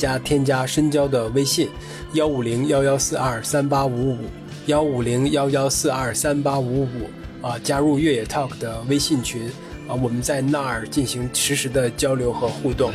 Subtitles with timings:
[0.00, 1.68] 加添加深交的微信，
[2.14, 4.18] 幺五零幺幺四二三八五五，
[4.64, 7.10] 幺五零幺幺四二三八五五
[7.46, 9.46] 啊，加入越野 Talk 的微信群
[9.86, 12.90] 啊，我们在那儿进行实时的交流和互动。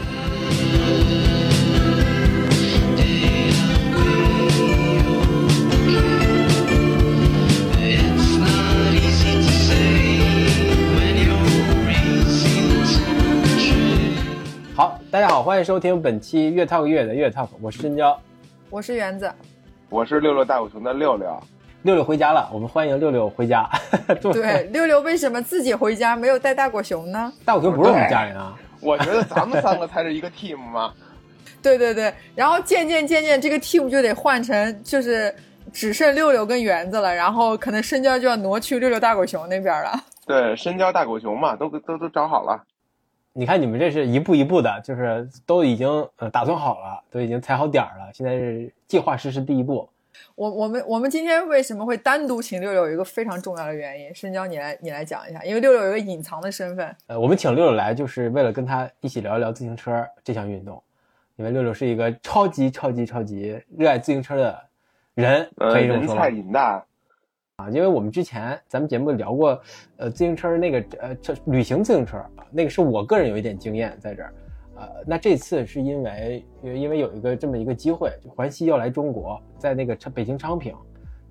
[15.36, 18.18] 好，欢迎收听本期越 talk 越野的越 talk，我是深交，
[18.70, 19.30] 我是园子，
[19.90, 21.38] 我是六六大狗熊的六六，
[21.82, 23.70] 六六回家了，我们欢迎六六回家。
[24.32, 27.34] 对，六六为什么自己回家没有带大狗熊呢？
[27.44, 30.94] 大狗熊不是我们家人啊，我觉得咱们三个才是一个 team 嘛。
[31.62, 35.36] 对对对，然后渐渐渐渐这个 team 就得换成就是
[35.74, 39.92] 只剩六六跟园子了，然后可能深交就要挪去六六大狗熊那边了。
[40.26, 42.64] 对，深交大狗熊嘛，都都都找好了。
[43.38, 49.90] 你看你们这是一步一步的，就是都已经呃打算好了，都已经踩好点儿了，现在是计划实施第一步。
[50.36, 52.86] 我我们我们今天为什么会单独请六六？
[52.86, 56.96] 有一个非常重要的原因，深交你来你来讲一下，因为六六有一个隐藏的身份。
[57.08, 60.82] 呃，我们请六六来就是为了跟他一起聊一聊自行车这项运动，
[61.36, 64.58] 因为六六是一个超级超级超级热爱自行车的
[65.16, 66.85] 人，可以这么说人菜瘾大。
[67.58, 69.62] 啊，因为我们之前咱们节目聊过，
[69.96, 74.34] 呃，自行车那个呃，这旅行自行车，那个是我个人有一点经验在这儿，
[74.76, 80.76] 呃，那这次是因为因为有一个这么一个机会，就环西要来中国，在那个北京昌平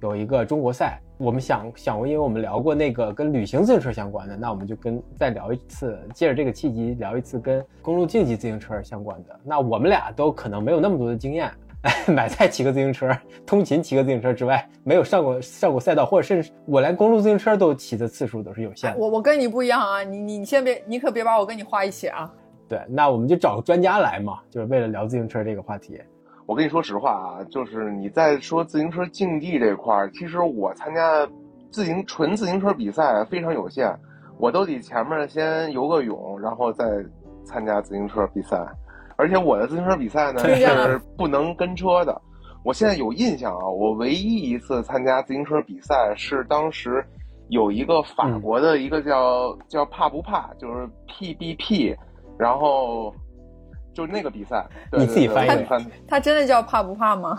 [0.01, 9.41] 有一个中国赛，我们想想过，因为我们聊过那个跟旅行自行车相关的，那我们就跟再聊一次，借着这个契机聊一次跟公路竞技自行车相关的。
[9.45, 11.51] 那我们俩都可能没有那么多的经验。
[12.09, 13.11] 买菜骑个自行车，
[13.45, 18.99] 通勤骑个自行车之外，没有上过上过赛道，或者甚至我连公路自行车都骑的次数都是有限的。
[18.99, 22.33] 我我跟你不一样啊，你你你先别，你可别把我跟你画一起啊。
[22.67, 26.01] 对，那我们就找个专家来嘛，就是为了聊自行车这个话题。
[26.47, 31.29] 我跟你说实话啊，就是你在说自行车竞技这块儿，其实我参加
[31.71, 33.95] 自行纯自行车比赛非常有限，
[34.39, 36.87] 我都得前面先游个泳，然后再
[37.45, 38.59] 参加自行车比赛。
[39.17, 42.21] 而且我的自行车比赛呢是不能跟车的。
[42.65, 47.05] 我现在有印象啊，我唯一一次参加自行车比赛是当时
[47.49, 51.95] 有一个法国的一个叫叫怕不怕，就是 PBP，
[52.39, 53.15] 然后
[53.93, 55.85] 就那个比赛，你自己翻译翻。
[56.09, 57.37] 他真的叫怕不怕吗？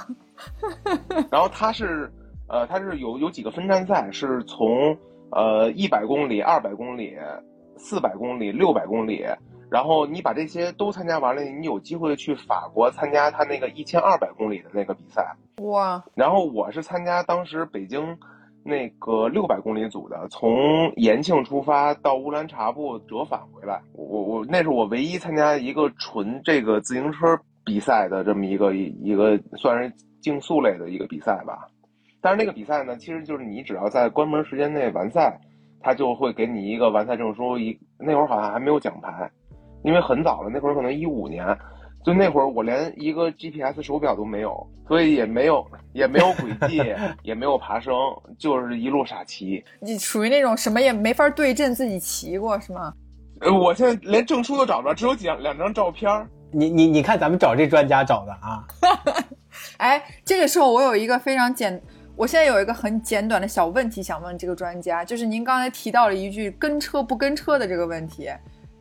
[1.32, 2.08] 然后他是
[2.48, 4.96] 呃，他是有有几个分站赛，是从
[5.32, 7.18] 呃一百公里、二百公里、
[7.78, 9.26] 四百公里、六百公里。
[9.76, 15.36] 然后你把这些都参加完了，你有机会去法国参加他那个一千二百公里的那个比赛。
[15.64, 16.02] 哇！
[16.14, 18.18] 然后我是参加当时北京
[18.64, 23.82] 那个六百公里组的，从延庆出发到乌兰察布折返回来。
[23.92, 31.68] 我我那是我唯一参加一个纯这个自行车比赛的这么一个一个算是竞速类的一个比赛吧。
[32.22, 35.38] 但是那个比赛呢，其实就是你只要在关门时间内完赛，
[35.82, 37.58] 他就会给你一个完赛证书。
[37.58, 39.30] 一那会儿好像还没有奖牌。
[39.86, 41.46] 因为很早了，那会儿可能一五年，
[42.04, 45.64] 就那会儿我连一个 GPS 手表都没有，所以也没有
[45.94, 46.82] 也没有轨迹，
[47.22, 47.94] 也没有爬升，
[48.40, 49.64] 就是一路傻骑。
[49.80, 52.92] 你属于那种什么也没法对阵自己骑过是吗？
[53.42, 56.10] 呃，我现在连证书都找不着，只有两两张照片。
[56.52, 58.66] 你你你看咱们找这专家找的啊？
[59.78, 61.80] 哎，这个时候我有一个非常简，
[62.16, 68.30] 我现在有一个很简短的小问题想问这个专家，就是您刚才提到了一句跟车不跟车的这个问题。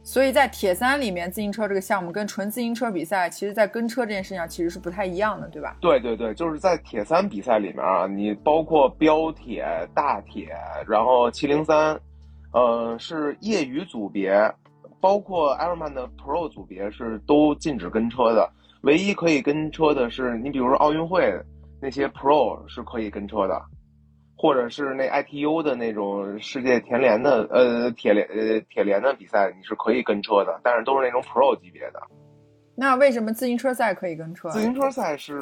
[0.06, 5.74] 所以在铁三里面，自行车这个项目跟纯自行车比赛，其实，在跟车这件事情上其实是不太一样的，对吧？
[5.80, 10.54] 对对对，就是在铁三比赛里面啊，你包括标铁、大铁，
[10.86, 11.98] 然后七零三，
[12.52, 14.30] 呃，是业余组别，
[15.00, 18.46] 包括 Ironman 的 Pro 组别是都禁止跟车的，
[18.82, 21.34] 唯一可以跟车的是你比如说奥运会
[21.80, 23.58] 那些 Pro 是可以跟车的。
[24.36, 32.00] 或者是那 ITU 的那种世界田联的呃铁联呃铁联的比赛，你是可以跟车的，但是都是那种 Pro 级别的。
[32.76, 34.48] 那为什么自行车赛可以跟车？
[34.50, 35.40] 自行车赛是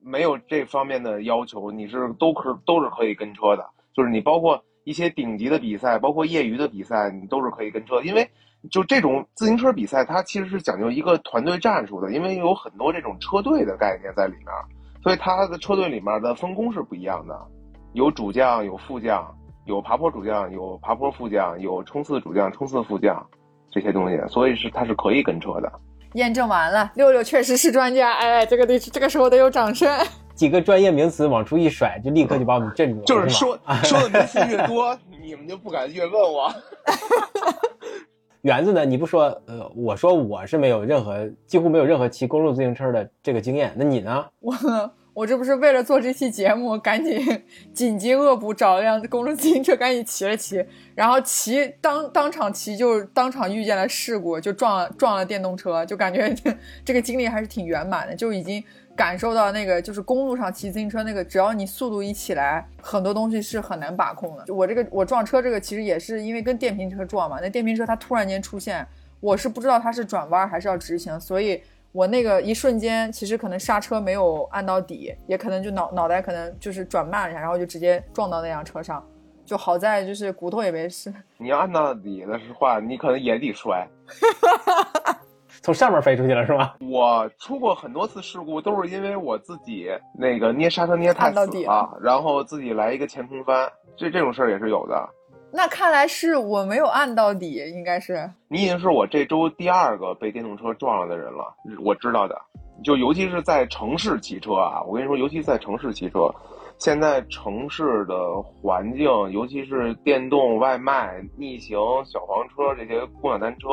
[0.00, 3.66] 没有这方面的要求，你是都可都是可以跟车的。
[3.94, 8.02] 就是你包括一些顶级的比赛，包括业余的比赛，你都是可以跟车。
[8.02, 8.28] 因为
[8.70, 14.46] 就这种自行车比赛，它其实是讲究一个团队战术的，因为有很多这种车队的概念在里面，
[15.02, 17.34] 所以它的车队里面的分工是不一样的。
[17.96, 19.26] 有主将，有副将，
[19.64, 23.26] 有爬坡主将，有爬坡副将，有冲刺主将、冲刺副将，
[23.70, 25.72] 这些东西，所以是它是可以跟车的。
[26.12, 29.90] 验证完了，六六确实是专家，哎，这个得这个时候得有掌声。
[30.34, 33.04] 几个专业名词往出一甩，就立刻就把我们镇住了。
[33.06, 36.52] 就是说说的名词越多，你们就不敢越问我。
[38.42, 38.84] 园子呢？
[38.84, 43.72] 你不说，呃，我说我是没有任何，几乎没有任何骑公路自行车的这个经验。
[43.74, 44.22] 那你呢？
[44.40, 44.54] 我
[45.16, 47.42] 我这不是为了做这期节目，赶紧
[47.72, 50.62] 紧急恶补，找了辆公路自行车，赶紧骑了骑，
[50.94, 56.34] 然后骑当当场骑就当场遇见了事故，就撞了撞了电动车，就感觉
[56.84, 58.62] 这个经历还是挺圆满的，就已经。
[58.96, 64.44] 感受到那个就是公路上骑自行车那个，只要你速度一起来，很多东西是很难把控的。
[64.46, 67.38] 就我这个我撞车这个，其实也是因为跟电瓶车撞嘛。
[67.42, 68.86] 那电瓶车它突然间出现，
[69.20, 71.62] 我是不知道它是转弯还是要直行，所以
[71.96, 79.02] 我那个一瞬间其实可能刹车没有按到底，也可能就脑脑袋可能就是转慢了一下，然后就直接撞到那辆车上。
[79.46, 81.10] 就好在就是骨头也没事。
[81.38, 83.88] 你要按到底的话，你可能也得摔。
[85.62, 86.74] 从上面飞出去了是吗？
[86.80, 89.88] 我出过很多次事故，都是因为我自己
[90.18, 95.08] 那个捏刹车捏太死了，然后自己来一个前空翻，这这种事儿也是有的。
[95.52, 102.36] 那看来是我没有按到底，应该是你已经是我这周第二个被电动车撞了的人了，我知道的。
[102.84, 106.30] 就尤其是在城市骑车啊，我跟你说，尤其在城市骑车，
[106.78, 113.68] 现在城市的环境，尤其是电动外卖、逆行小黄车这些共享单车。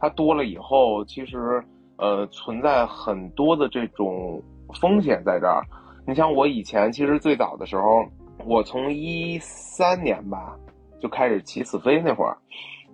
[0.00, 1.62] 它多了以后，其实，
[1.98, 4.42] 呃，存在很多的这种
[4.80, 5.62] 风险在这儿。
[6.06, 8.02] 你像我以前，其实最早的时候，
[8.46, 10.56] 我从一三年吧
[11.00, 12.36] 就开始骑死飞那会儿，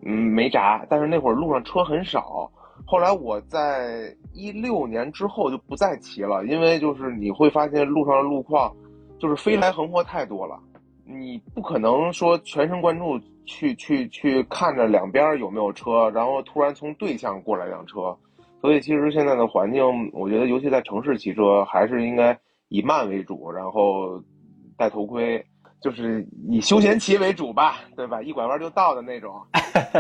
[0.03, 2.51] 嗯，没闸，但是那会儿路上车很少。
[2.87, 8.75] 后来我在一六年之后就不再骑了，因为就是你会发现路上的路况
[9.19, 10.59] 就是飞来横祸太多了，
[11.05, 13.21] 你不可能说全神贯注。
[13.47, 18.17] 去去去看着两边有没有车，然后突然从对向过来辆车，
[18.63, 19.85] 所以其实现在的环境，
[20.15, 22.35] 我觉得尤其在城市骑车，还是应该
[22.69, 24.19] 以慢为主，然后
[24.79, 25.45] 戴头盔，
[25.85, 28.23] 就是以休闲骑为主吧，对吧？
[28.23, 29.39] 一拐弯就到的那种。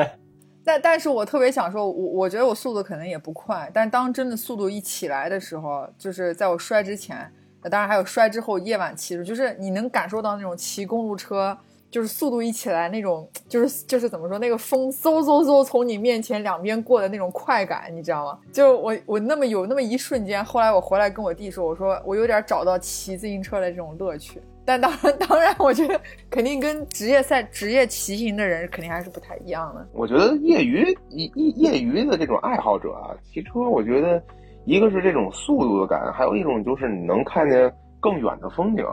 [0.64, 7.30] 但但是我特别想说，我我觉得我速度可能也不快，但是当真的速度一起来的时候，就是在我摔之前，
[7.70, 11.54] 当然还有摔之后，夜晚骑着，就是你能感受到那种骑公路车。
[11.90, 18.38] 就是速度一起来那种，就是就是怎么说，那个风嗖嗖嗖从你面前两边过的那种快感，你知道吗？
[18.52, 24.42] 就我我那么有那么一瞬间，后来我回来跟我弟说，我说我有点找到骑自行车的这种乐趣。
[24.64, 26.00] 但当然 当然，我觉得
[26.30, 29.86] 肯定跟职业赛职业骑行的人肯定还是不太一样的。
[29.92, 34.22] 我觉得业余业业余的这种爱好者啊，骑车，我觉得
[34.64, 38.84] 一个是这种速度的感，还有一种就是你能看见更远的风景。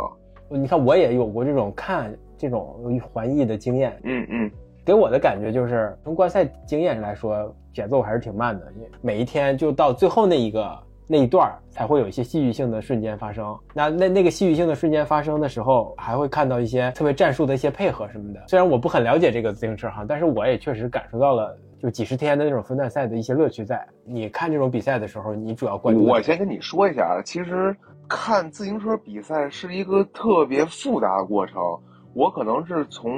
[0.50, 2.14] 你看，我也有过这种看。
[2.38, 4.52] 这种环意的经验，嗯嗯，
[4.84, 8.68] 给我的感觉就是从观赛经验来说，节奏还是挺慢的。
[9.00, 10.76] 每一天就到最后那一个
[11.12, 13.54] 那一段才会有一些戏剧性的瞬间发生。
[13.74, 18.42] 那那那个戏剧性的瞬间发生的时候，还会看到一些特别战术的一些配合什么的。
[18.48, 23.86] 虽然我不很了解这个自行车哈，但是我也确实感受到了就几十天的那种分段赛的一些乐趣在。
[24.06, 26.02] 你看这种比赛的时候，你主要关注？
[26.06, 27.76] 我先跟你说一下啊，其实
[28.08, 31.62] 看自行车比赛是一个特别复杂的过程。
[32.14, 33.12] 我可能是从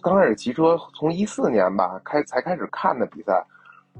[0.00, 3.44] 刚开始骑车，从一四年吧开才开始看的比赛，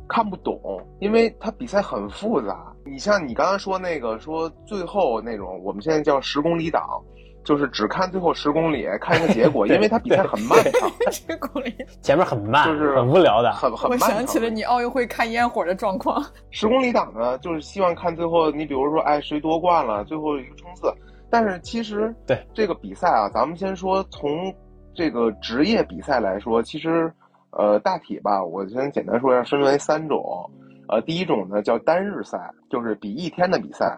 [0.09, 0.61] 看不懂，
[0.99, 2.73] 因为它比赛很复杂。
[2.85, 6.83] 你像你刚刚说那个说最后那种，我们现在叫十公里档，
[7.45, 10.91] 就是只看最后十公里，看一个结果， 因为它比赛很漫长。
[11.13, 13.91] 十公里前面很慢，就是很无聊的，很很。
[13.91, 16.25] 我想起了你奥运会看烟火的状况。
[16.51, 20.93] 十公里档呢，就是希望看最后，你比如说，哎，谁夺冠了，最后一个冲刺。
[21.31, 24.53] 但是其实，对这个比赛啊，咱们先说从
[24.93, 27.13] 这个职业比赛来说，其实，
[27.53, 30.49] 呃，大体吧，我先简单说一下，分为三种。
[30.89, 33.97] 呃，第一种呢叫单日赛，就是比一天的比赛。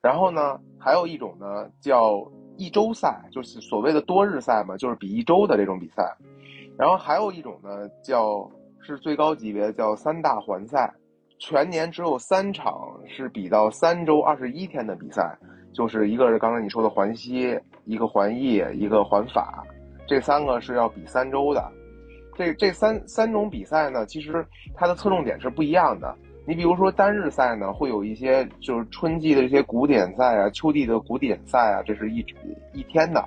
[0.00, 2.22] 然后呢，还有一种呢叫
[2.56, 6.16] 一周赛，就是所谓的多日赛嘛，就是比一周的这种比赛。
[6.78, 10.92] 然后还有一种呢叫是最高级别叫三大环赛，
[11.38, 12.74] 全年只有三场
[13.06, 15.36] 是比到三周二十一天的比赛。
[15.74, 19.62] 就是一个是刚才你说的环西，一个环意，一个环法，
[20.06, 21.70] 这三个是要比三周的。
[22.36, 26.14] 这这三三种比赛呢，其实它的侧重点是不一样的。
[26.46, 32.24] 你比如说单日赛呢，会有一些就是春季的这些古典赛啊，秋季的古典赛啊，这是一
[32.72, 33.24] 一天的。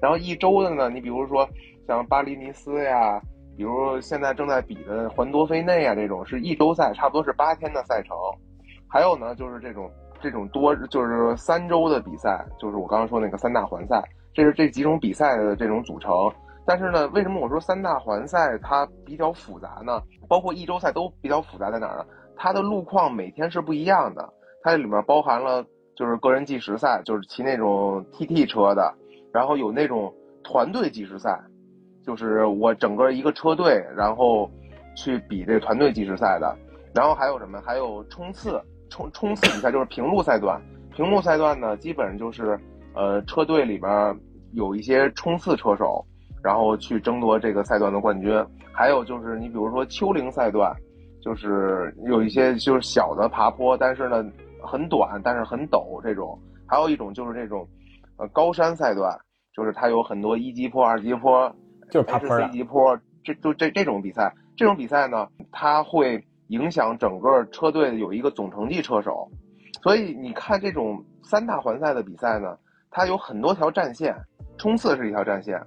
[0.00, 1.48] 然后一周的呢，你比如说
[1.86, 3.20] 像巴黎尼斯呀，
[3.56, 8.16] 比如现在正在比的环多菲内啊，这种是一周赛，差不多是八天的赛程。
[8.88, 9.90] 还有呢，就是这种。
[10.22, 14.00] 这种多就是三周的比赛，就是我刚刚说那个三大环赛，
[14.32, 16.12] 这是这几种比赛的这种组成。
[16.64, 20.00] 但是呢，为什么我说三大环赛它比较复杂呢？
[20.28, 22.06] 包括一周赛都比较复杂在哪儿呢？
[22.36, 25.64] 它的路况每天是不一样的，它里面包含了
[25.96, 28.94] 就是个人计时赛，就是骑那种 TT 车的，
[29.32, 30.12] 然后有那种
[30.44, 31.40] 团队计时赛，
[32.06, 34.50] 就是我整个一个车队，然后
[34.96, 36.56] 去比这团队计时赛的。
[36.94, 37.60] 然后还有什么？
[37.64, 40.60] 还有冲刺，冲冲刺比赛就是平路赛段。
[40.94, 42.58] 平路赛段呢，基本上就是
[42.94, 44.18] 呃车队里边
[44.52, 46.04] 有一些冲刺车手，
[46.42, 48.32] 然后去争夺这个赛段的冠军。
[48.72, 50.74] 还有就是你比如说丘陵赛段，
[51.22, 54.24] 就是有一些就是小的爬坡，但是呢
[54.62, 56.38] 很短，但是很陡这种。
[56.66, 57.68] 还有一种就是这种
[58.16, 59.18] 呃高山赛段，
[59.54, 61.54] 就是它有很多一级坡、二级坡，
[61.90, 64.32] 就是爬坡一级坡，这就这这种比赛。
[64.56, 66.22] 这种比赛呢，它会。
[66.48, 69.26] 影响整个车队有一个总成绩车手，
[69.82, 72.58] 所以你看这种三大环赛的比赛呢，
[72.90, 74.14] 它有很多条战线，
[74.58, 75.58] 冲刺是一条战线，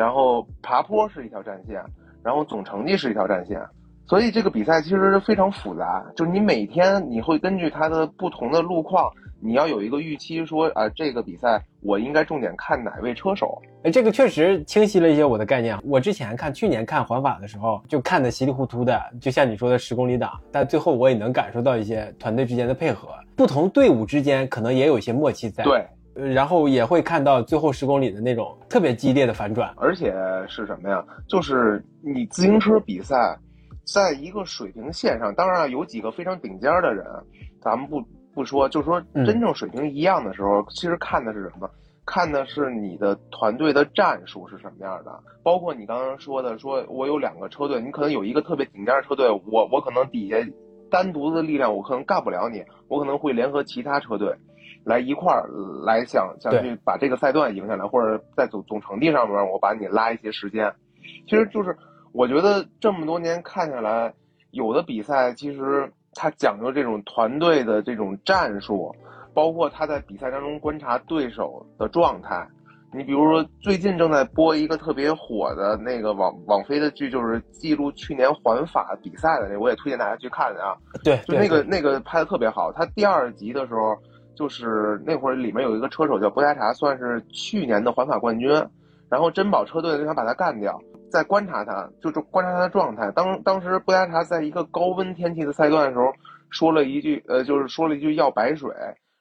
[0.00, 1.78] 然后爬坡是一条战线，
[2.22, 3.60] 然后总成绩是一条战线，
[4.06, 9.10] 所以这个比赛其实非常复杂，就是你每天你会根据它的不同的路况。
[9.42, 13.60] 你要有一个预期，说啊，这个比赛我应该重点看哪位车手？
[13.84, 15.78] 哎，这个确实清晰了一些我的概念。
[15.84, 25.64] 我之前看去年看环法的时候，就看的稀里糊涂的，就像你说的十公里档，但最后我也能感受到一些团队之间的配合，不同队伍之间可能也有一些默契在。
[25.64, 25.86] 对，
[26.34, 29.72] 然后也会看到最后十公里的那种特别激烈的反转。
[29.76, 30.14] 而且
[30.48, 31.04] 是什么呀？
[31.28, 33.38] 就是你自行车比赛，
[33.84, 37.04] 在一个水平线上，当然有几个非常顶尖的人，
[37.60, 38.02] 咱们不。
[38.32, 41.68] 不说，就是说真正水平一样的时候，其实看的是什么？
[42.06, 45.10] 看的是你的团队的战术是什么样的。
[45.42, 50.36] 包括你刚刚说的，说我有两个车队，你可能有一个特别顶尖的车队，我我可能底下
[50.88, 54.32] 单独的力量我可能干不了你，我可能会联合其他车队
[54.84, 55.48] 来一块儿
[55.84, 60.72] 来想想去把这个赛段赢下来，或者在总总成绩上面我把你拉一些时间。
[61.26, 61.76] 其实就是
[62.12, 64.12] 我觉得这么多年看下来，
[64.50, 65.92] 有的比赛其实。
[66.12, 68.92] 它讲究这种团队的这种战术，
[69.32, 72.44] 包括他在比赛当中观察对手的状态。
[72.92, 80.74] 你比如说，最近正在播一个特别火的那个网网飞的剧，就是记录去年环法比赛的那，我也推荐大家去看啊。
[81.04, 82.72] 对，就那个那个拍的特别好。
[82.72, 83.96] 他第二集的时候，
[84.40, 88.50] 就是那会儿里面有一个车手叫波加查，算是去年的环法冠军，
[89.10, 90.80] 然后珍宝车队就想把他干掉。
[91.10, 93.10] 在观察他，就是观察他的状态。
[93.10, 96.10] 当当时布加查在一个高温天气的赛段的时候，
[96.48, 98.70] 说了一句，呃，就是说了一句要白水，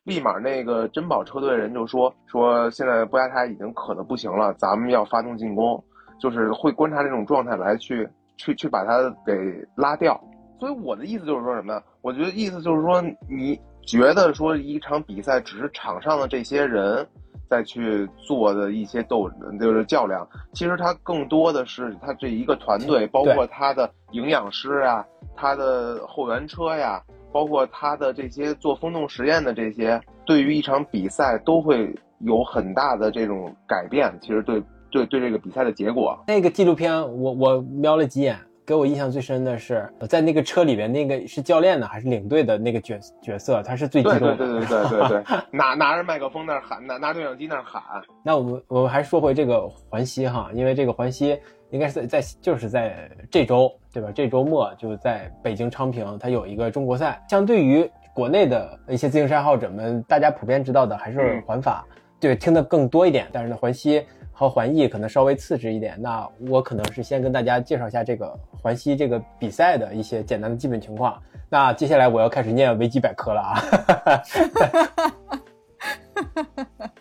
[0.06, 5.84] 立马那个珍宝车队的人就说说现在布加查已经渴的不行了，咱们要发动进攻，
[6.18, 8.08] 就是会观察这种状态来去
[8.38, 9.34] 去去把他给
[9.76, 10.18] 拉掉。
[10.62, 11.82] 所以我的意思就是说什么呢？
[12.02, 13.60] 我觉得意思就是说，你
[13.90, 17.06] 觉得说一场比赛只是场上的这些人。
[17.50, 19.28] 再去做的一些斗，
[19.60, 25.04] 就是较量，其实他更多的是他这一个团队，包括他的营养师啊，
[25.36, 27.02] 他的后援车呀，
[27.34, 34.14] 包括他的这些做风洞实验的这些，对于一场比赛都会有很大的这种改变。
[34.22, 38.38] 其实对对对这个比赛的结果，那个纪录片我我瞄了几眼。
[38.70, 43.64] 给我印象最深的是，在那个车里边，那个是教练呢，还是领队的那个角角色？
[43.64, 44.36] 他是最激动的。
[44.36, 47.82] 对对对对对对对， 拿拿着麦克风那儿喊，拿拿对讲机那儿喊。
[48.24, 51.40] 那我们我们还说回这个环西哈，因为这个环西
[51.72, 54.12] 应该是在在就是在这周对吧？
[54.14, 57.20] 这周末就在北京昌平，它有一个中国赛。
[57.28, 61.84] 相对于国内的一些自行车爱好者们，大家普遍知道的还是环法，
[62.20, 63.28] 对，听得更多一点。
[63.32, 64.06] 但是呢，环西。
[64.40, 71.22] 和环意可能稍微次之一点，那我可能是先跟大家介绍一下这个环西这个比赛的一些简单的基本情况。
[71.50, 73.60] 那接下来我要开始念维基百科了啊。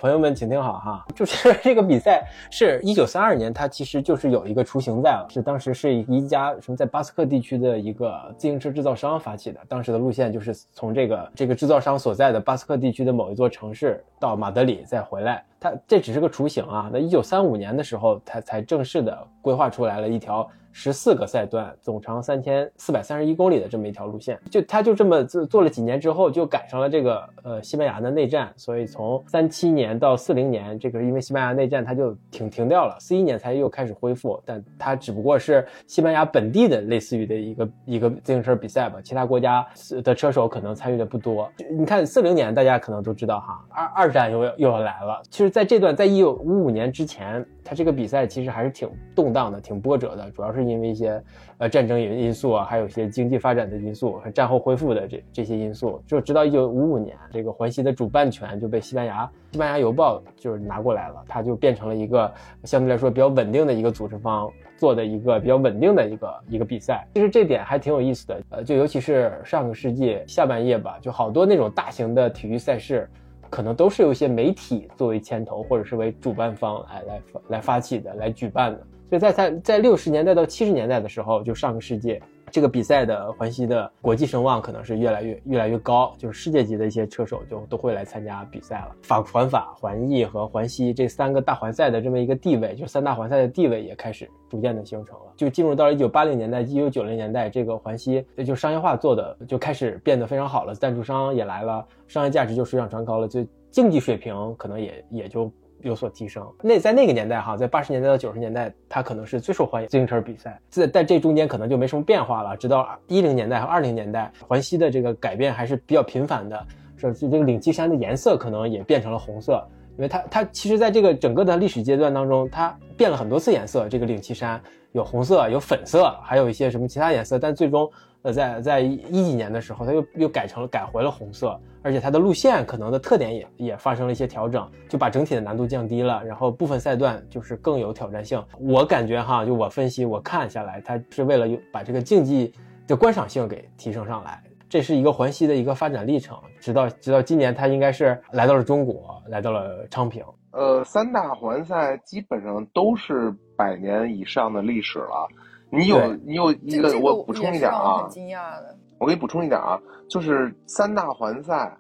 [0.00, 16.90] 朋友们，请听好哈，就是这个比赛是一九三二年，它其实就是有一个雏形在了，是当时是一家什么在巴斯克地区的一个自行车制造商发起的，当时的路线就是从这个这个制造商所在的巴斯克地区的某一座城市到马德里再回来，它这只是个雏形啊。
[16.92, 20.48] 那一九三五年的时候，它才正式的规划出来了一条。
[20.70, 39.66] 十四个赛段，总长三千四百三十一公里的这么一条路线，就他就这么做做了几年之后，就赶上了这个呃西班牙的内战，所以从三七年到四零年，这个因为西班牙内战，他就停停掉了，四一年才又开始恢复，但它只不过是西班牙本地的类似于的一个一个自行车比赛吧，其他国家
[40.04, 41.50] 的车手可能参与的不多。
[41.76, 45.20] 你看四零年，大家可能都知道哈，二二战又又要来了。
[45.28, 47.44] 其实，在这段在一九五五年之前。
[47.64, 51.22] 它这个比赛其实还是挺动荡的，挺波折的，主要是因为一些
[51.58, 56.02] 呃战争因因素啊，还有一些经济发展的因素和战后恢复的这这些因素。
[56.06, 62.32] 就直到一九五五年，这个环西的主办权就被西班牙西班牙邮报就是拿过来了，它就变成了一个
[62.64, 67.06] 相对来说比较稳定的一个组织方做的一个比较稳定的一个一个比赛。
[67.16, 73.06] 其实这点还挺有意思的，呃，就尤其是上个世纪下半叶吧，就好多那种大型的体育赛事。
[73.50, 78.86] 可能都是由一些媒体作为牵头，或者是为主办方来来来发起的，来举办的。
[79.08, 88.96] 所以在在在六十年代到七十年代的时候，就上个世界，这个比赛的环西的国际声望可能是越来越越来越高，就是世界级的一些车手就都会来参加比赛了。
[89.02, 95.32] 法环法、环意和环西这三个大环赛的这么一个地位，就三大环赛的地位也开始逐渐的形成了。
[95.36, 105.50] 就进入到了一九八零年代、一九九零年代，这个环西就商业化做的就开始变得非常好了，赞助商也来了，商业价值就水涨船高了，就竞技水平可能也也就。
[105.82, 106.46] 有所提升。
[106.62, 110.60] 那在那个年代哈，在八十年代到九十年代，它可能是最受欢迎自行车比赛。
[110.68, 112.56] 在在这中间可能就没什么变化了。
[112.56, 116.66] 直到一零年代和二零年代，环西的这个改变还是比较频繁的。
[116.96, 119.64] 是这个领旗衫的颜色可能也变成了红色，
[119.96, 123.88] 因为它它其实在这个整个的历史阶段当中，它变了很多次颜色。
[123.88, 124.60] 这个领旗衫
[124.92, 127.88] 有红色，有粉色，还有一些什么其他颜色，但最终。
[128.22, 138.42] 呃，在在一几年的时候，它又又改成了改回了红色，而且它的路线可能的特点也也发生了一些调整，就把整体的难度降低了，然后部分赛段就是更有挑战性。
[138.58, 142.52] 我感觉哈，就我分析我看下来，它是为了把这个竞技
[142.88, 146.36] 的观赏性给提升上来，这是一个环西的一个发展历程。
[146.58, 150.24] 直到直到今年，它应该是来到了中国，来到了昌平。
[150.50, 155.28] 呃，三大环赛基本上都是百年以上的历史了。
[155.70, 158.76] 你有你有一个，我补充一点啊，很惊讶的。
[158.98, 161.76] 我给你补充一点啊，就是三大环赛，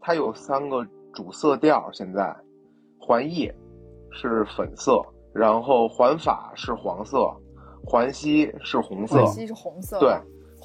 [0.00, 1.90] 它有三个主色调。
[1.92, 2.34] 现在，
[2.98, 3.50] 环意
[4.10, 5.02] 是粉色，
[5.34, 7.28] 然后环法是黄色，
[7.84, 9.16] 环西是红色。
[9.16, 9.98] 环西是红色。
[9.98, 10.16] 对，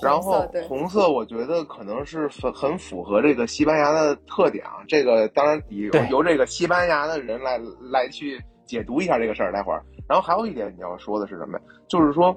[0.01, 4.77] 然后红色我觉得可能是很很符合这个西班牙的特点啊。
[4.87, 7.59] 这个当然得由这个西班牙的人来
[7.91, 9.51] 来去解读一下这个事儿。
[9.51, 11.63] 待会儿，然后还有一点你要说的是什么呀？
[11.89, 12.33] 就是说。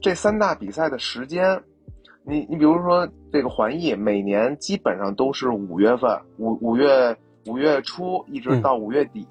[0.00, 1.62] 这三大比赛的时间，
[2.24, 9.26] 你你比如说这个环意，每年基本上都是五月份，五五月五月初一直到五月底，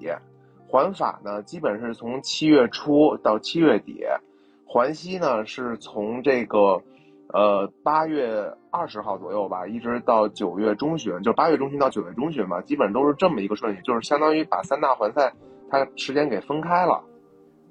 [0.67, 4.03] 环法呢基本是从七月初到七月底，
[4.65, 6.81] 环西呢是从这个
[7.31, 15.31] 呃八月二十号左右吧，一直到九月中旬，就八月中旬到九月中旬吧，基本都是这么一个顺序，就是相当于把三大环赛
[15.69, 17.01] 它时间给分开了。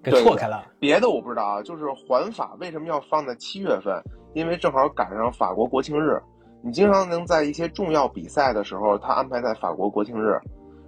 [0.04, 4.00] 给错开了，别的我不知道啊，就是环法为什么要放在七月份？
[4.34, 6.20] 因为正好赶上法国国庆日，
[6.62, 10.38] 你经常能在一些重要比赛的时候，他安排在法国国庆日，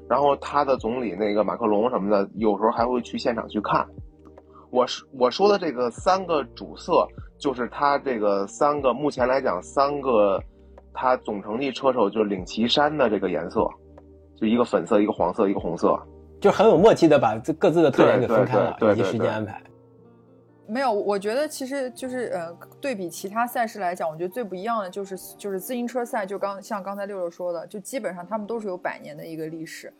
[0.08, 3.86] 然后他的总理那个马克龙什么的，有时候还会去现场去看。
[4.70, 7.06] 我说我说的这个三个主色，
[7.38, 10.42] 就是他这个三个目前来讲三个，
[10.92, 13.64] 他总成绩车手就领旗衫的这个颜色，
[14.36, 15.96] 就一个粉色，一个黄色，一个红色。
[16.40, 19.62] 就很有默契的把这各自的特点给分开了，以及时间安排。
[20.68, 22.92] 没有，我觉得其实就是呃，对。
[22.92, 29.92] 比其他赛事来讲，我觉得最不一样的就是就是自行车赛，就刚像刚才六六说的，就基本上他们都是有百年的一个历史，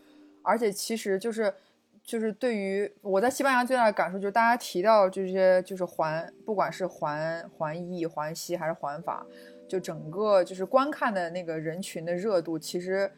[0.42, 1.54] 而且其实就是
[2.02, 2.56] 就是对。
[2.56, 9.24] 于我在西班牙最大的感受就是大家提到这些就是环，不管是环环意、环西还是环法，
[9.68, 13.10] 就整个就是观看的那个人群的热度，其实。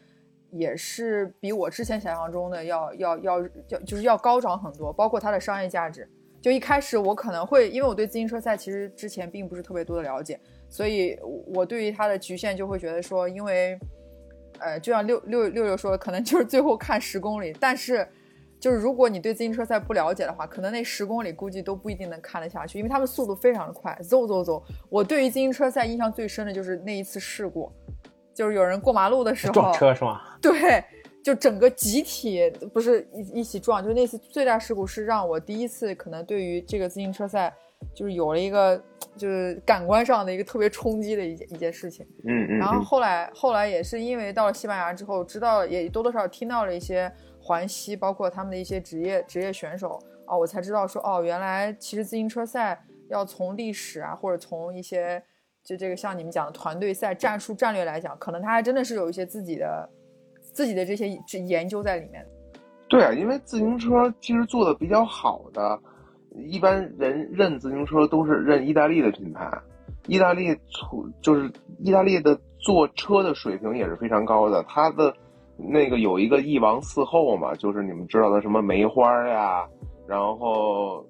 [0.51, 6.07] 也是比我之前想象中的要要要要就是要高涨很多，包括它的商业价值。
[6.41, 11.19] 就一开始我可能会，因为我对自行车赛其实之前并不是特别多的了解，所以
[11.53, 13.77] 我对于它的局限就会觉得说，因为，
[14.59, 17.53] 呃，就像六六六六说的，可能就是最后看十公里。
[17.59, 18.07] 但是，
[18.57, 24.63] 就是如果你对自行车赛不了解的话，可能那十公里估计都不一定能看得下去，因为他们速度非常的快，走走走。
[24.89, 27.69] 我对于自行车赛印象最深的就是那一次事故。
[28.39, 30.21] 就是有人过马路的时候撞车是吗？
[30.41, 30.81] 对，
[31.21, 37.53] 就整个集体不是一一起撞，就那次最大事故是让我第一次可能对于这个自行车赛
[37.93, 38.81] 就是有了一个
[39.17, 42.07] 就是感官上的一个特别冲击的一件一件事情。
[42.23, 42.57] 嗯嗯。
[42.59, 55.21] 然后后来后来也是因为到了西班牙之后，知道也多多少少听到了一些环西，包括他们的一些职业职业选手啊，我才知道说哦，原来其实自行车赛要从历史啊，或者从一些。
[55.69, 59.87] 就这个像你们讲的团队赛战术战略来讲，可能他还真的是有一些自己的
[60.41, 61.07] 自己的这些
[61.47, 62.25] 研究在里面。
[62.87, 65.79] 对啊，因为自行车其实做的比较好的，
[66.47, 69.47] 一般人认自行车都是认意大利的品牌。
[70.07, 74.63] 意大利出就是意大利的坐车的水平也是非常高的。
[74.67, 75.13] 它的
[75.55, 79.67] 那个有一个翼王四后嘛，就是你们知道的什么梅花呀，
[80.07, 81.05] 然后。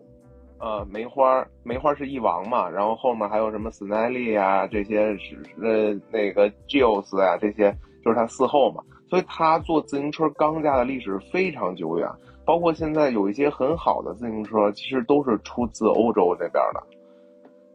[0.60, 12.10] 呃，梅花，梅花是翼王嘛，然后后面还有什么斯奈利啊，这些是呃那个 j o s 啊，这些就是他嗣后嘛，所以他做自行车钢架的历史非常久远，
[12.46, 16.84] 包括现在有一些很好的自行车，其实都是出自欧洲这边的，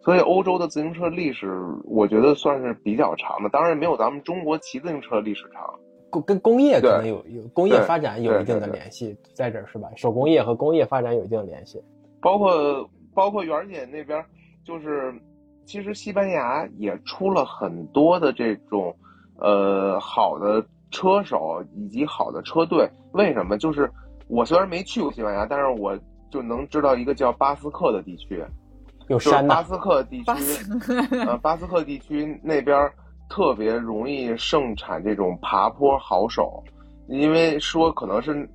[0.02, 5.62] 所以欧洲的自行车历史，我觉得算是比较长的，当然没有咱们中国骑自行车历史长，
[6.10, 9.88] 工跟工业可能有有工业发展有一定的联系在这儿是吧？
[9.96, 11.82] 手工业和工业发展有一定的联系。
[12.24, 14.24] 包括包括媛儿姐那边，
[14.64, 15.14] 就是
[15.66, 18.96] 其实西班牙也出了很多的这种，
[19.36, 22.88] 呃，好的车手以及好的车队。
[23.12, 23.58] 为什么？
[23.58, 23.90] 就是
[24.26, 25.94] 我虽然没去过西班牙，但是我
[26.30, 28.42] 就能知道一个叫巴斯克的地区，
[29.06, 30.24] 就是有山呐巴，斯克地区，
[31.42, 32.90] 巴斯克地区那边
[33.28, 36.64] 特别容易盛产这种爬坡好手，
[37.06, 38.48] 因为说可能是，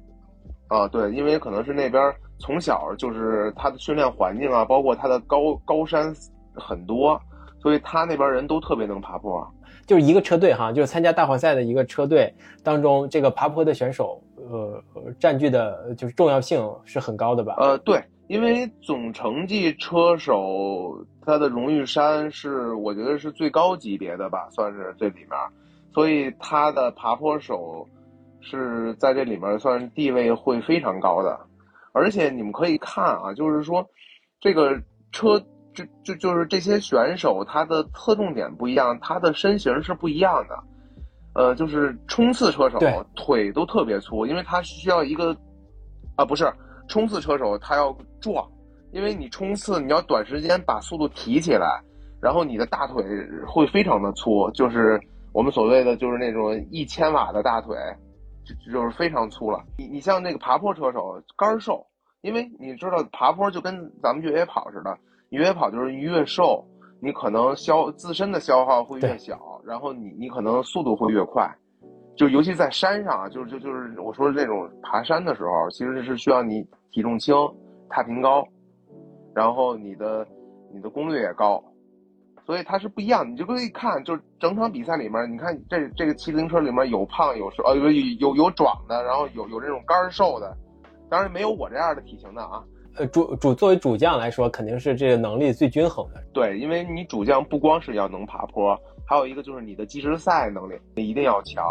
[0.70, 6.14] 啊，对，因为可能是那边儿从小就是他的训练环境啊，包括他的高高山
[6.54, 7.20] 很多，
[7.62, 9.46] 所以他那边人都特别能爬坡。
[9.86, 12.32] 就是一个车队哈，就是参加大环赛的一个车队
[12.64, 17.56] 当中，这个爬坡的选手，呃，呃占据的就是重要性是很高的吧？
[17.58, 25.30] 呃，对，因为总成绩车手他的荣誉山是我觉得是最高级别的吧，算是这里面，
[25.92, 27.88] 所以他的爬坡手
[28.42, 31.40] 是在这里面算地位会非常高的，
[31.92, 33.86] 而且你们可以看啊，就是说
[34.40, 34.80] 这个
[35.12, 35.40] 车
[35.74, 40.64] 就就就是这些选手他的侧重点不一样，他的身形是不一样的。
[41.36, 42.80] 呃，就是冲刺车手
[43.16, 45.36] 腿都特别粗，因为他需要一个
[46.16, 46.52] 啊，不是
[46.88, 48.46] 冲刺车手，他要壮，
[48.92, 51.82] 因为你冲刺你要短时间把速度提起来，
[52.20, 53.06] 然后你的大腿
[53.48, 55.00] 会非常的粗，就是
[55.32, 57.78] 我们所谓的就是那种一千瓦的大腿，
[58.66, 59.64] 就就是非常粗了。
[59.78, 61.86] 你你像那个爬坡车手杆儿瘦，
[62.22, 64.98] 因为你知道爬坡就跟咱们越野跑似的，
[65.30, 66.66] 越野跑就是你越瘦，
[67.02, 71.50] 你可能消自身的消耗会越小，然后你你可能速度会越快。
[72.16, 77.34] 就尤其在山上啊，就是就就是我说的这种爬山的时候，其实是需要你体重轻、
[77.90, 78.46] 踏频高，
[79.34, 80.28] 然后你的
[80.74, 81.64] 你的功率也高，
[82.50, 83.32] 所以它是不一样。
[83.32, 90.58] 你就可以看，就是整场比赛里面，你看这这个骑自行车里面有胖有瘦，呃有有有壮的，然后有有这种干儿瘦的，
[91.12, 92.64] 当然没有我这样的体型的啊。
[92.96, 96.20] 呃，主主作为主将来说，肯定是这个能力最均衡的。
[96.34, 101.64] 对，因为你主将不光是要能爬坡，还有一个就是你的计时赛能力一定要强，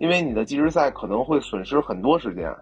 [0.00, 2.52] 因为你的计时赛可能会损失很多时间。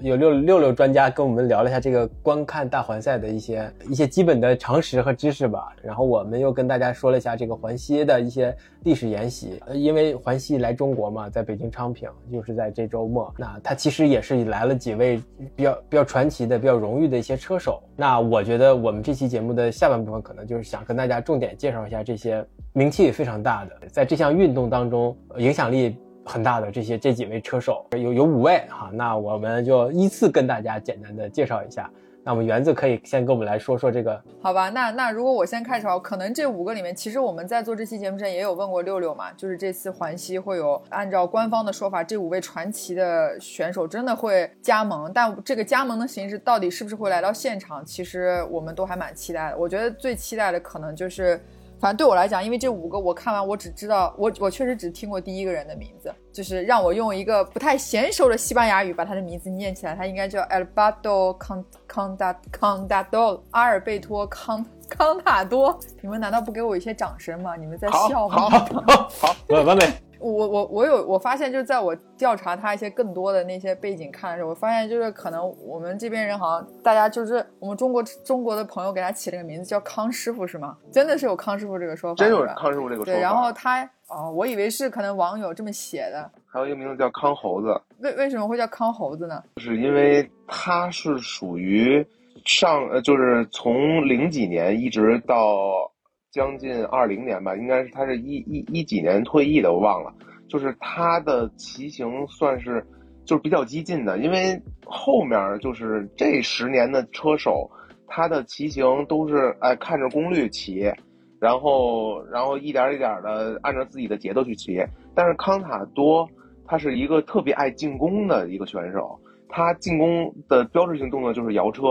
[0.00, 9.58] 有六六六专家跟我们聊了一下这个观看大环赛的一些一些基本的常识和知识吧，然后我们又跟大家说了一下这个环西的一些历史沿袭。
[9.72, 15.22] 因为环西来中国嘛，在北京昌平，就是在这周末，那他其实也是来了几位
[15.54, 17.82] 比较比较传奇的、比较荣誉的一些车手。
[17.96, 31.88] 那我觉得我们这期节目的下半部分可能就是想跟大家重点介绍一下这些名气非常大的，在这项运动当中影响力很大的这些这几位车手，有有五位哈，那我们就依次跟大家简单的介绍一下。
[32.24, 49.56] 那我们园子可以先跟我们来说说这个，好吧，那那如果我先开始啊，可能这五个里面，其实我们在做这期节目之前也有问过六六嘛，就是这次环西会有按照官方的说法，这五位传奇的选手真的会加盟，但这个加盟的形式到底是不是会来到现场，其实我们都还蛮期待的。
[49.56, 51.40] 我觉得最期待的可能就是。
[51.78, 65.78] 反正对我来讲，因为这五个我看完，我只知道我我确实只听过第一个人的名字，就是让我用一个不太娴熟的西班牙语把他的名字念起来，他应该叫 Alberto Con Conda Condado 阿尔贝托康康塔多。
[66.00, 67.56] 你们难道不给我一些掌声吗？
[67.56, 68.48] 你们在笑吗？
[68.48, 69.84] 好好， 完完美，
[70.18, 80.76] 我我我有我发现，就是在我调查他一些更多的那些背景看的时候，我发现就是可能我们这边人好像大家就是我们中国中国的朋友给他起了个名字叫康师傅是吗？
[80.92, 82.24] 真的是有康师傅这个说法？
[82.24, 83.12] 真有康师傅这个说法。
[83.12, 89.42] 对，然后他哦，我以为是可能网友这么写的，还有一个名字叫康猴子，为为什么会叫康猴子呢？
[89.56, 92.06] 就是因为他是属于
[92.44, 95.90] 上呃，就是从零几年一直到
[96.36, 100.12] 将近二零年吧，应该是他是一一一几年退役的，我忘了。
[100.48, 102.86] 就是他的骑行算是
[103.24, 107.70] 就是比较激进的，因为后面就是这十年的车手，
[108.06, 110.92] 他的骑行都是哎看着功率骑，
[111.40, 114.78] 然后然后一点一点的按照自己的节奏去骑。
[115.14, 116.28] 但是康塔多
[116.66, 119.18] 他是一个特别爱进攻的一个选手，
[119.48, 121.82] 他进攻的标志性动作就是摇车，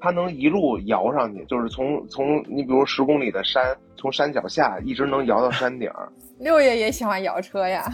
[0.00, 5.90] 他能一路摇上去，就是从从你比如十公里的山，从山脚下一直能摇到山顶。
[6.38, 7.84] 六爷也喜欢摇车呀，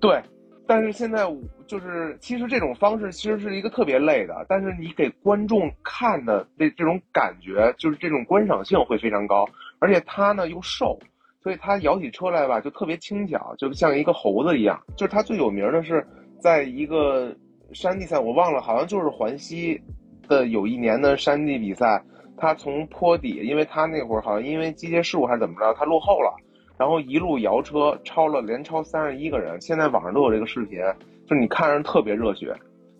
[0.00, 0.20] 对，
[0.66, 9.48] 但是现在我就是，其实这种方式其实是一个特别累的，但是你给观众看的这这种感觉，就是这种观赏性会非常高，
[9.78, 10.98] 而且它呢又瘦，
[11.42, 14.80] 所以他摇起车来吧就特别轻巧，就像一个猴子一样。
[14.96, 16.06] 就是他最有名的是
[16.40, 17.34] 在一个
[17.72, 19.80] 山地赛，我忘了，好像就是环西
[20.28, 22.02] 的有一年的山地比赛，
[22.36, 26.34] 他从坡底，因为他那会儿好像因为机械事故还是怎么着，他落后了。
[26.78, 29.60] 然后一路摇车，超了连超三十一个人。
[29.60, 30.80] 现在网上都有这个视频，
[31.28, 32.52] 就你看着特别热血，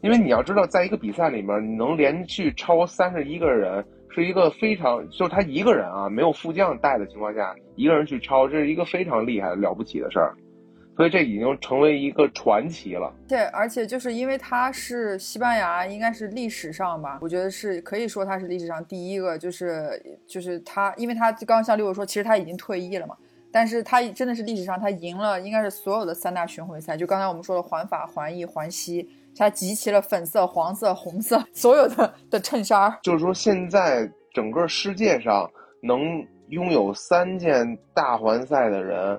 [0.03, 10.33] 因为你要知道，在一个比赛里面，你能连续超三十一个人，是一个非常就是他一个人啊，没有副将带的情况下，一个人去超，这是一个非常厉害了不起的事儿。
[10.95, 13.11] 所以这已经成为一个传奇了。
[13.27, 23.17] 对，而且就是因为他是西班牙，应该是历史上吧，我觉得是可以说他是历史上第一个，就是就是他，因为他刚刚像六六说，其实他已经退役了嘛，
[23.51, 32.95] 但是他真的是历史上他赢了，应该是所有的三大巡回赛，就刚才我们说的环法、环意、环西，他集齐了粉色、黄色、红色所有的的衬衫。
[33.03, 35.51] 就是说，现在整个世界上
[35.83, 36.01] 能
[36.49, 39.19] 拥有三件大环赛的人。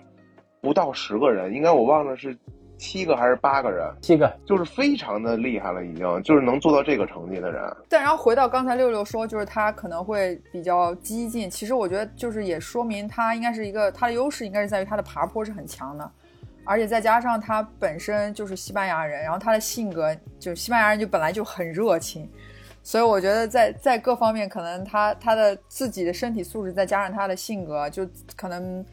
[0.64, 2.36] 不到十个人，应该我忘了是
[2.78, 7.62] 七个还是八个人，七个，就是非常的厉害了，已经就是能做到这个成绩的人。
[7.90, 16.12] 但然后回到刚才六六说，就是他可能会比较激进，其实我觉得就是也说明他应该是一个他的优势应该是在于他的爬坡是很强的，
[16.64, 22.30] 而且再加上他本身就是西班牙人，然后他的性格就西班牙人就本来就很热情，
[22.84, 28.84] 所以我觉得在在各方面可能他他的自己的身体素质再加上他的性格，就可能。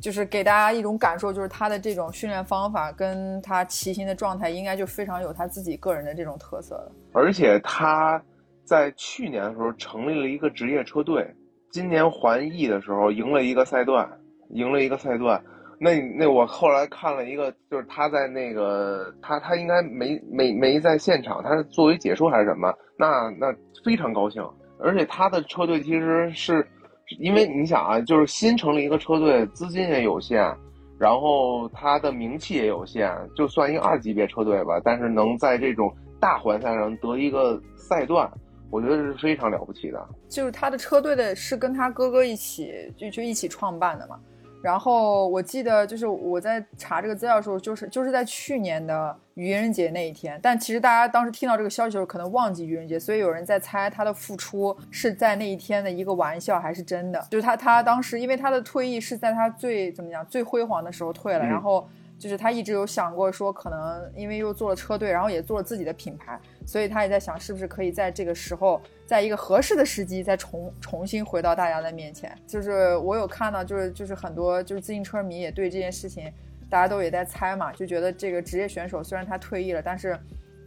[0.00, 6.92] 就是给大家一种感受，就是他的这种训练方法跟他骑行的状态，应该就非常有他自己个人的这种特色的。
[7.12, 8.22] 而且他
[8.64, 11.28] 在去年的时候成立了一个职业车队，
[11.72, 14.08] 今年环意的时候赢了一个赛段，
[14.50, 15.42] 赢了一个赛段。
[15.80, 22.72] 那那我后来看了一个，就是他在那个他他应该没没没在现场，他是作为解说还是什么？
[22.96, 23.52] 那那
[23.84, 24.40] 非常高兴，
[24.80, 26.64] 而且他的车队其实是。
[27.18, 30.54] 因为你想啊，就是新成立一个车队，资金也有限，
[30.98, 35.90] 然后他的名气也有限，就算一个二级别车队吧，但是能在这种
[36.20, 38.30] 大环赛上得一个赛段，
[38.70, 40.08] 我觉得是非常了不起的。
[40.28, 44.18] 就是他的车队的是跟他哥哥一起就就一起创办的嘛。
[44.62, 50.38] 然后我记得就是我在查这个资料的时候，就是就是在去年的愚人节那一天。
[50.42, 57.24] 但其实大家当时听到这个消息的时候，可能忘记愚人节，所以有人在猜他的复出是在那一天的一个玩笑还是真的。
[57.30, 61.88] 就是他他当时因为他的退役是在他最怎么讲最辉煌的时候退了，然后。
[62.18, 72.36] 就是他一直有想过说，可能因为又做了车队，然后也做了自己的品牌，所以他也在想，是不是可以在这个时候，在一个合适的时机，再重重新回到大家的面前。
[72.46, 76.32] 就是我有看到，就是就是很多就是自行车迷也对这件事情，
[76.68, 80.18] 大家都也在猜嘛，就觉得这个职业选手虽然他退役了，但是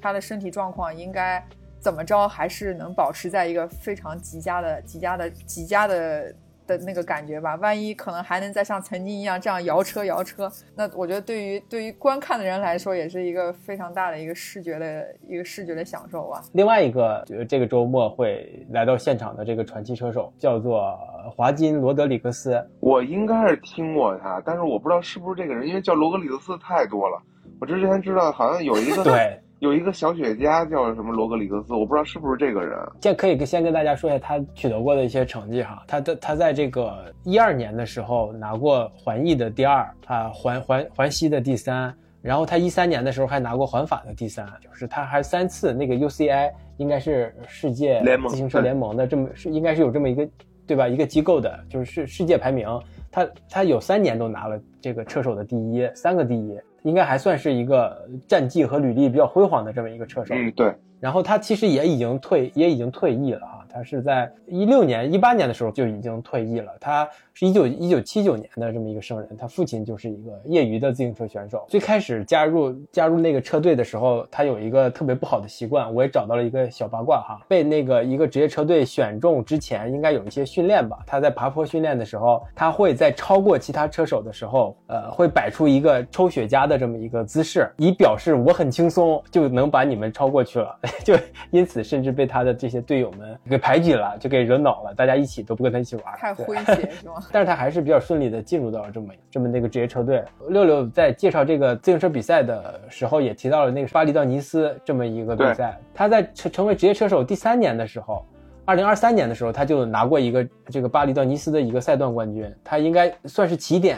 [0.01, 1.45] 他的身体状况应该
[1.81, 6.33] 怎么着，还是能保持在一个非常极佳的、极佳的、极佳的。
[6.77, 16.41] 的那个感觉吧，万一可能还能再像曾经一样这样摇车摇车，那我觉得对于对于观看的人来说，也是一个非常大的一个视觉的一个视觉的享受吧。
[16.53, 20.97] 另外一个，就是这个周末会来到现场的这个传奇车手叫做
[21.35, 27.21] 华金罗德里格斯，我应该是听过他，但是我不知道是不是这个人，因为叫罗格里格斯太多了。
[27.59, 29.39] 我之前知道好像有一个对。
[29.61, 32.75] 有一个小雪茄叫什么罗格里格斯，我不知道是不是这个人。
[32.99, 35.83] 先可以先跟大家说一下他取得过的一些成绩哈。
[35.87, 50.27] 他的他在这个一二年的时候拿过环意的第二，啊环环环西的第三，然后他一三年的时候还拿过环法的第三，就是他还三次那个 UCI 应该是世界自行车联盟的这么是应该是有这么一个
[50.65, 52.67] 对吧一个机构的，就是世世界排名，
[53.11, 56.59] 他他有三年都拿了这个车手的第一，三个第一。
[56.83, 60.33] 应该还算是一个战绩和履历比较辉煌的这么一个车手。
[60.35, 60.73] 嗯，对。
[60.99, 63.50] 然后他其实也已经退，也已经退役了啊。
[63.71, 66.71] 他是在一六年、一八年的时候就已经退役了。
[66.79, 67.07] 他。
[67.33, 71.65] 是一九一九七九年的这么一个生人，他父亲就是一个业余的自行车选手。
[71.69, 77.39] 最开始加入加入那个车队的时候，他有一个特别不好的习惯，我也找到了一个小八卦哈。
[77.47, 80.99] 被那个一个职业车队选中之前，应该有一些训练吧。
[81.07, 90.77] 他在爬坡训练的时候，他会在超过其他车手的时候，呃，会摆出一个抽雪茄的这么一个姿势，以表示我很轻松就能把你们超过去了。
[91.01, 91.15] 就
[91.49, 96.05] 因此，甚至被他的这些队友们给排挤了，就给惹恼了，大家一起都不跟他一起玩。
[96.17, 97.15] 太诙谐 是吗？
[97.31, 100.23] 但是他还是比较顺利的进入到了这么这么那个职业车队。
[100.49, 105.79] 六六在介绍这个自行车比赛的时候，也提到了那个巴黎到尼斯这么一个比赛。
[105.93, 108.25] 他在成成为职业车手第三年的时候，
[108.65, 112.49] 二零二三年的时候，他就拿过一个这个巴黎到尼斯的一个赛段冠军。
[112.63, 113.97] 他应该算是起点，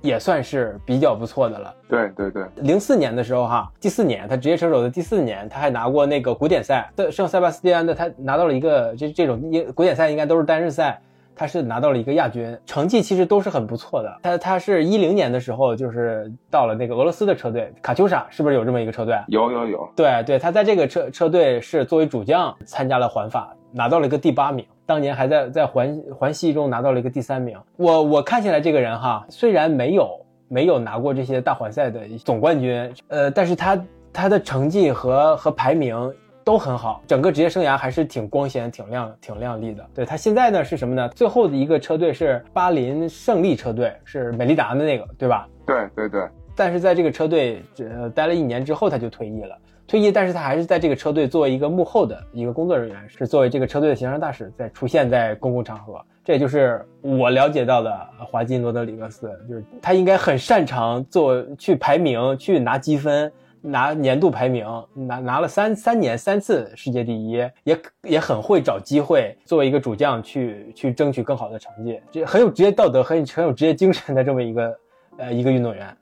[0.00, 1.74] 也算是比较不错的了。
[1.88, 2.44] 对对对。
[2.56, 9.40] 零四年的时候哈，第四年他职业车手的第四年，他还拿过那个古典赛的圣塞巴斯蒂安的，他拿到了一个这这种
[9.74, 11.00] 古典赛应该都是单日赛。
[11.32, 14.18] 他是拿到了一个亚军，成绩其实都是很不错的。
[14.22, 19.18] 他他是一零年的时候，就是到了那个俄罗斯的车队卡秋莎，是不是有这么一个车队？
[19.28, 19.88] 有有有。
[19.96, 24.64] 对对，他在这个车车队是作为主将参加了环法，拿到了一个第八名。
[24.86, 27.58] 当年还在在环环西中拿到了一个第三名。
[27.76, 36.12] 我我看起来这个人哈，虽然没有没有拿过这些大环赛的总冠军，呃，但是他他的成绩和和排名。
[36.42, 39.86] 都很好，整个职业生涯还是挺光鲜、挺亮、挺亮丽的。
[39.94, 41.08] 对他现在呢是什么呢？
[41.10, 45.46] 最后的一个车队是巴林胜利车队，是美利达的那个，对吧？
[45.66, 46.26] 对对对。
[46.56, 49.56] 但是在这个车队呃待了一年之后，他就退役了。
[49.90, 56.00] 退役，但是他还是在这个车队作为一个幕后的一个工作人员，是作为这个车队的形象大使，在出现在公共场合。
[56.24, 67.32] 这也就是我了解到的华金罗德里格斯，就是他应该很擅长做去排名，去拿积分，拿年度排名，拿拿了三三年三次世界第一，
[67.64, 74.78] 也也很会找机会，作为一个主将去去争取更好的成绩，这很有职业道德，很很有职业精神的这么一个
[75.16, 75.96] 呃一个运动员。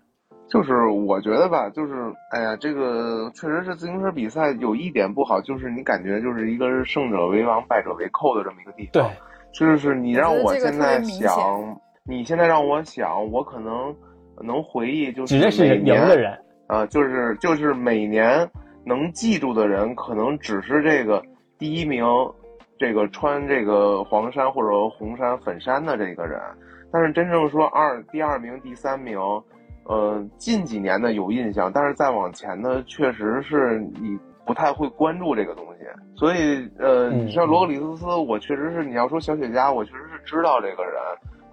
[0.51, 1.93] 就是我觉得吧，就是
[2.31, 8.93] 哎呀，这个确实是自行车比赛有一点不好，就是你感觉就是一个是胜者为王，败者为寇的这么一个地方。
[8.93, 9.05] 对，
[9.53, 13.95] 就是你让我现在想，你现在让我想，我可能
[14.43, 16.33] 能回忆就是每年的人
[16.67, 18.49] 啊，就是就是每年
[18.87, 21.23] 能记住的人，可能只是这个
[21.59, 22.03] 第一名，
[22.79, 26.41] 这个穿这个黄衫或者红衫粉衫的这个人，
[26.91, 29.19] 但是真正说二第二名、第三名。
[29.89, 35.85] 呃，近几年的有印象，但是再往前呢，确实是你不太会关注这个东西。
[36.15, 40.95] 所以，呃，你像罗格里斯斯，我确实是你要说小雪茄，我确实是知道这个人，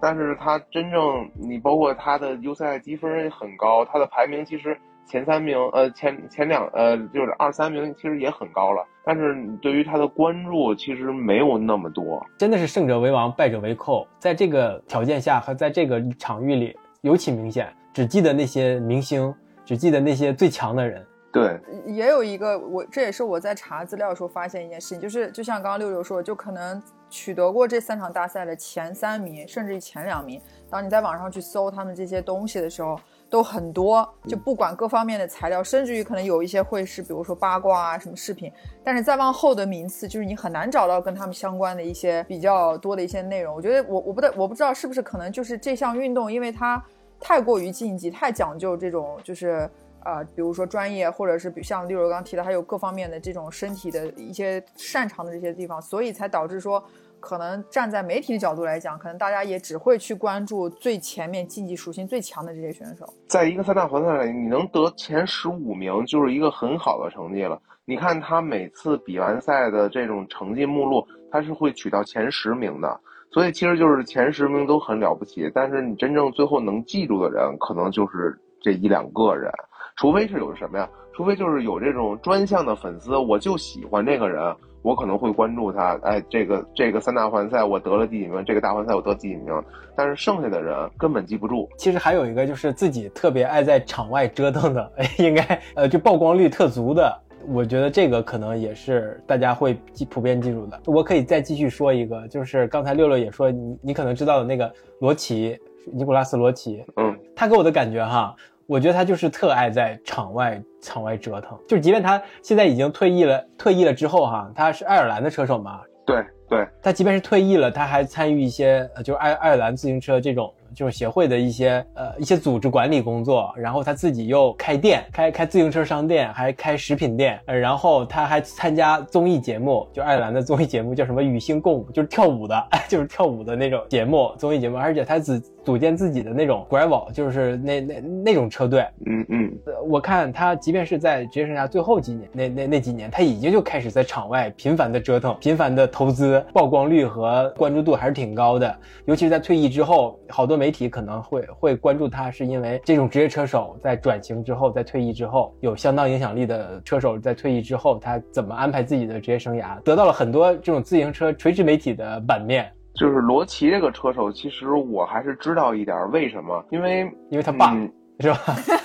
[0.00, 12.22] 但是他真正你包括他的 UCI 积分也很高，他的排名其实前三名，呃，前前两，呃，就是二三名其实也很高了，但是对于他的关注其实没有那么多。
[12.36, 17.72] 真的是胜者为王，败者为寇，在这个条件下和在这个场域里尤其明显。
[17.96, 21.02] 只记得那些明星，只记得那些最强的人。
[21.32, 30.38] 对，也有一个我，这也是我在查资料的时候发现一件事情，就是就像刚刚六六说，就可能取得过这三场大赛的前三名，甚至于前两名。
[30.68, 38.52] 当你在网上去搜他们这些东西的时候，都很多，就不管各方面的材料，甚至于可能有一些会是，比如说八卦啊什么视频。
[38.84, 43.54] 但是再往后的名次，就是你很难找到跟他们相关的一些比较多的一些内容。
[43.54, 46.84] 我觉得我我不得我不知道是不是可能就是这项运动，因为它。
[47.20, 49.68] 太过于竞技，太讲究这种，就是
[50.04, 56.82] 呃，比如说专业，或者是比像例如刚刚提的，还有各方面的这种身体的一些擅长的这些地方，所以才导致说，
[57.18, 63.04] 可能站在媒体的角度来讲，可能大家也只会去关注最前面竞技属性最强的这些选手。
[63.26, 67.60] 在一个三大环赛里，你能得前十五名就是一个很好的成绩了。
[67.84, 73.00] 你看他每次比完赛的这种成绩目录，他是会取到前十名的。
[73.30, 79.50] 所以其实就是前十名都很了不起，但是你真正最后能记住的人，可能就是这一两个人，
[79.96, 80.88] 除非是有什么呀？
[81.14, 85.98] 除非就是有这种专项的粉丝，我就喜欢这个人，我可能会关注他。
[86.02, 88.44] 哎，这个这个三大环赛我得了第几名？
[88.44, 89.62] 这个大环赛我得第几名？
[89.96, 91.66] 但是剩下的人根本记不住。
[91.78, 97.22] 其实还有一个就是自己特别爱在场外折腾的， 应该呃就曝光率特足的。
[97.48, 100.80] 我觉得这个可能也是大家会记普遍记住的。
[100.86, 105.58] 我可以再继续说一个，就是刚才六六也说你你可能知道的那个罗奇，
[105.92, 108.34] 尼古拉斯罗奇，嗯，他给我的感觉哈，
[108.66, 120.52] 我觉得他就是特爱在场外场外折腾，就是即便他现在已经退役了，退役了之后哈，他是爱尔兰的车手嘛，对对，他即便是退役了，他还参与一些呃，就是爱爱尔兰自行车这种。
[120.76, 139.52] 就是协会的一些呃一些组织管理工作，然后他自己又开店，开开自行车商店，还开食品店，呃，然后他还参加综艺节目，就爱尔兰的综艺节目叫什么《与星共舞》，就是跳舞的， 就是跳舞的那种节目，综艺节目，而且他只组建自己的那种 gravel，就是那那那种车队，嗯嗯，
[139.88, 150.66] 我看他即便是在职业生涯最后几年，那那那几年，他已经就开始在场外频繁的折腾，频繁的投资，曝光率和关注度还是挺高的，尤其是在退役之后，好多媒。
[150.66, 162.68] 媒体可能会会关注他，是因为这种职业车手在转型之后，在退役之后，有相当影响力的车手在退役之后，他怎么安排自己的职业生涯，得到了很多这种自行车垂直媒体的版面。
[162.96, 166.64] 就是罗琦这个车手，其实我还是知道一点，为什么？
[166.70, 167.72] 因为因为他爸
[168.20, 168.38] 是吧？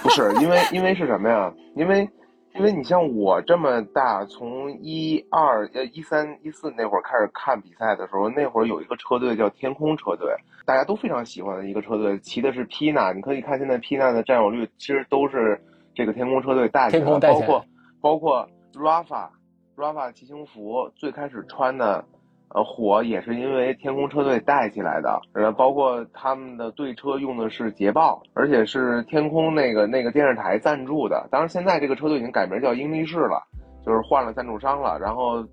[0.03, 1.53] 不是，因为因为是什么呀？
[1.75, 2.07] 因为。
[2.53, 10.35] 因为你像我这么大，从一二呃一三一四那会儿开始看比赛的时候，那会儿有一个车队叫天空车队，
[10.65, 13.13] 大家都非常喜欢的一个车队，骑的是 Pina。
[13.13, 15.57] 你可以看现在 Pina 的占有率，其实都是
[15.95, 17.65] 这个天空车队带起来的，包括
[18.01, 19.29] 包括 Rafa
[19.77, 22.03] Rafa 骑行服最开始穿的。
[22.53, 31.27] 呃，火也是因为天空车队带起来的，呃，包括他们的队车用的是捷豹，而且是天空那个那个电视台赞助的。
[31.31, 33.41] 当然，现在这个车队已经改名叫英力士了，
[33.85, 34.99] 就是换了赞助商了。
[34.99, 35.45] 然后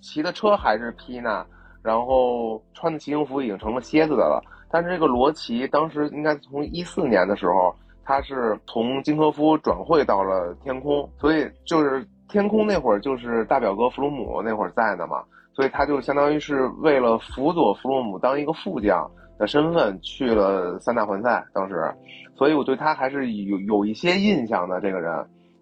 [0.00, 1.44] 骑的车还是皮纳，
[1.82, 4.42] 然后穿的骑行服已经成了蝎子的了。
[4.70, 7.74] 但是这个罗奇当时应该从一四年的时候，
[8.04, 15.22] 他是从金科夫转会到了天空，所以就是天空那会儿就是大表哥弗鲁姆那会儿在呢嘛，
[15.52, 21.94] 所以他就相当于是为了辅佐弗洛姆当一个副将的身份去了三大环赛，当时，
[22.36, 25.12] 所以我对他还是有有一些印象的这个人。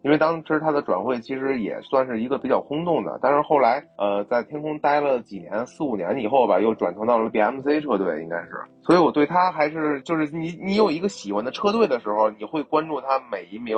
[0.03, 13.76] 因为当时他的转会其实也算是一个比较轰动的，但是后来呃在天空待了几年四五年以后吧，又转投到了 BMC 车队，应该是，所以我对他还是就是你你有一个喜欢的车队的时候，你会关注他每一名，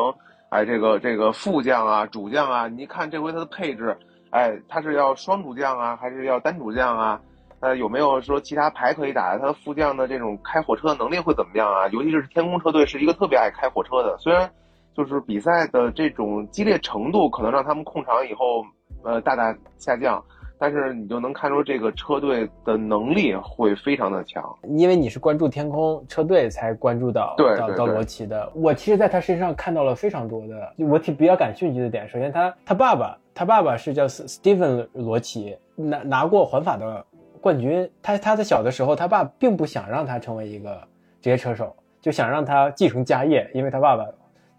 [0.50, 3.98] 哎这个这个副将啊主将啊，你看这回他的配置，
[4.32, 7.20] 哎他是要双主将啊还是要单主将啊？
[7.60, 9.38] 呃有没有说其他牌可以打？
[9.38, 11.88] 他副将的这种开火车的能力会怎么样啊？
[11.88, 14.50] 尤其是天空车队是一个特别爱开火车的，虽然。
[14.94, 18.62] 就是比赛的这种激烈程度，可能让他们控场以后，
[19.02, 20.22] 呃，大大下降。
[20.58, 24.44] 但是你就能看出这个车队的能力会非常的强。
[24.76, 28.52] 因为你是关注天空车队才关注到到到罗奇的。
[28.54, 32.06] 我其实在他身上看到了非常多的，我挺比较感兴趣的点。
[32.06, 37.04] 首先，他他爸爸，他爸爸是叫 Steven 罗奇，拿拿过环法的
[37.40, 37.90] 冠军。
[38.02, 40.80] 他他在小的时候，他爸并不想让他成为一个
[41.20, 44.04] 职业车手，就想让他继承家业，因为他爸爸。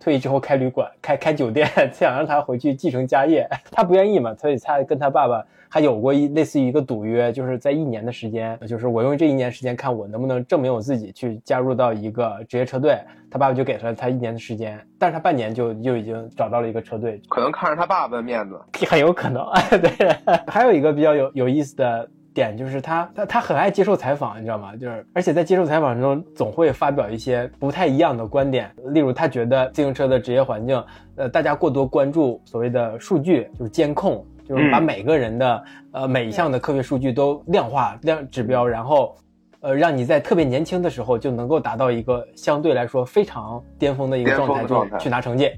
[0.04, 13.00] 退役之后开旅馆、开开酒店， 想让他回去继承家业， 他不愿意嘛，所以他跟他爸爸还有过一类似于一个赌约，就是在一年的时间，就是我用这一年时间看我能不能证明我自己去加入到一个职业车队，
[13.32, 19.90] 他爸爸就给了他一年的时间，但是他半年就就已经找到了一个车队，可能看着他爸爸的面子， 很有可能，哎，对，
[20.48, 22.10] 还有一个比较有有意思的。
[22.34, 24.76] 点就是他，他他很爱接受采访，你知道吗？
[24.76, 28.72] 就是而且在接受采访中，总会发表一些不太一样的观点。
[28.90, 30.84] 例如，他觉得自行车的职业环境，
[31.16, 39.16] 呃，大家过多关注所谓的数据，就是监控，就是把每个人的呃每一项的科学数据都量化量指标，然后，
[39.62, 45.52] 呃，让你在特别年轻的时候就能够达到一个相对来说非常巅峰的一个状态，就去拿成绩。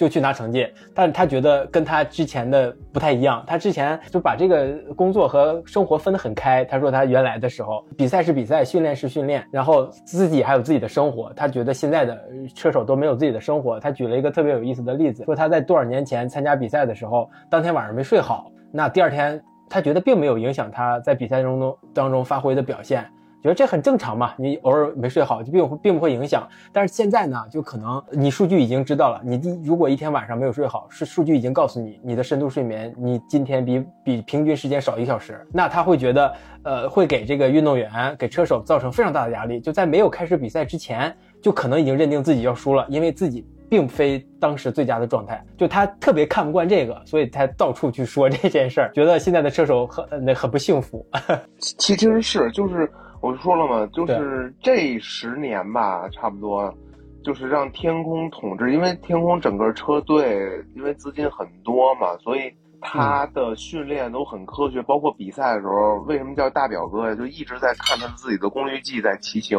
[0.00, 3.44] 就去拿成绩，但是他觉得跟他之前的不太一样。
[3.46, 6.64] 他之前就把这个工作和生活分得很开。
[6.64, 11.30] 他说他原来的时候，比赛是比赛，训练是训练，然后自己还有自己的生活。
[11.34, 12.18] 他觉得现在的
[12.54, 13.78] 车手都没有自己的生活。
[13.78, 19.38] 他举了一个特别有意思的例子，说他在多少年前参加比赛的时候，当天晚上没睡好，那第二天
[19.68, 23.06] 他觉得并没有影响他在比赛中中当中发挥的表现。
[23.42, 26.46] 觉得这很正常嘛，你偶尔没睡好就并并不会影响。
[26.72, 36.34] 但是现在呢，就可能你数据已经知道了，你如果一天晚上没有睡好，是数据已经告诉你你的深度睡眠，你今天比比平均时间少一小时，那他会觉得，
[36.64, 39.58] 呃，会给这个运动员、给车手造成非常大的压力。
[39.58, 45.42] 就在没有开始比赛之前，就可能已经认定自己要输了，因为自己并非当时最佳的状态。
[45.56, 51.06] 就他特别看不惯这个，所以才到处去说这件事儿，觉得现在的车手很那很不幸福。
[51.58, 52.90] 其实是就是。
[53.20, 56.74] 我就说了嘛，就是这十年吧，差不多，
[57.22, 62.50] 就是让天空统治，因为天空整个车队，因为资金很多嘛，所以
[62.80, 67.14] 他的训练都很科学，包括比赛的时候，为什么叫大表哥呀？
[67.14, 69.58] 就一直在看他自己的功率计在骑行，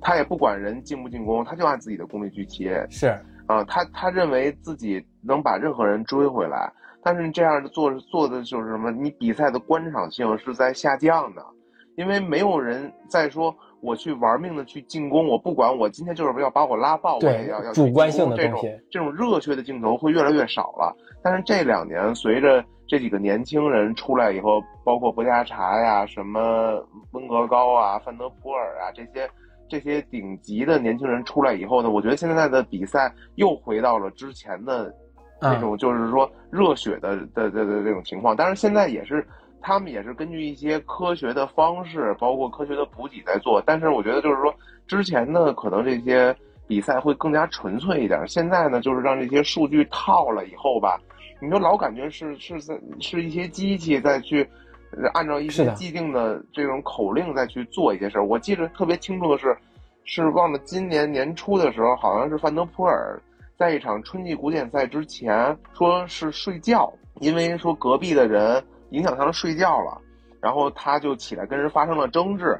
[0.00, 2.70] 他也不管人进不进攻，他就按自己的功率去骑。
[2.90, 3.08] 是
[3.48, 6.72] 啊，他他认为自己能把任何人追回来，
[7.02, 8.92] 但是这样做做的就是什么？
[8.92, 11.44] 你比赛的观赏性是在下降的。
[11.96, 20.96] 因为没有人再说我去玩命的去进攻，我不管我今天就是要把我拉爆，我也要要主观性的这种这种热血的镜头会越来越少了。
[21.22, 29.28] 但是这两年随着这几个年轻人出来以后，包括博加查呀、什么温格高啊、范德普尔啊这些
[29.68, 34.92] 这些顶级的年轻人出来以后呢，我觉得现在的比赛又回到了之前的
[35.40, 38.34] 那种就是说热血的的的的这种情况。
[38.34, 39.24] 但是现在也是。
[39.66, 43.62] 他们也是根据一些科学的方式，包括科学的补给在做。
[43.64, 44.54] 但是我觉得就是说，
[44.86, 46.36] 之前呢可能这些
[46.66, 48.22] 比赛会更加纯粹一点。
[48.28, 51.00] 现在呢，就是让这些数据套了以后吧，
[51.40, 54.46] 你就老感觉是是在是一些机器在去
[55.14, 58.26] 按照一些既定的这种口令再去做一些事儿。
[58.26, 59.56] 我记得特别清楚的是，
[60.04, 63.18] 是忘了今年年初的时候，好像是范德普尔
[63.56, 68.62] 在一场春季古典赛之前说是睡觉，因为说隔壁的人。
[68.90, 70.00] 影响他的睡觉了，
[70.40, 72.58] 然后他就起来跟人发生了争执，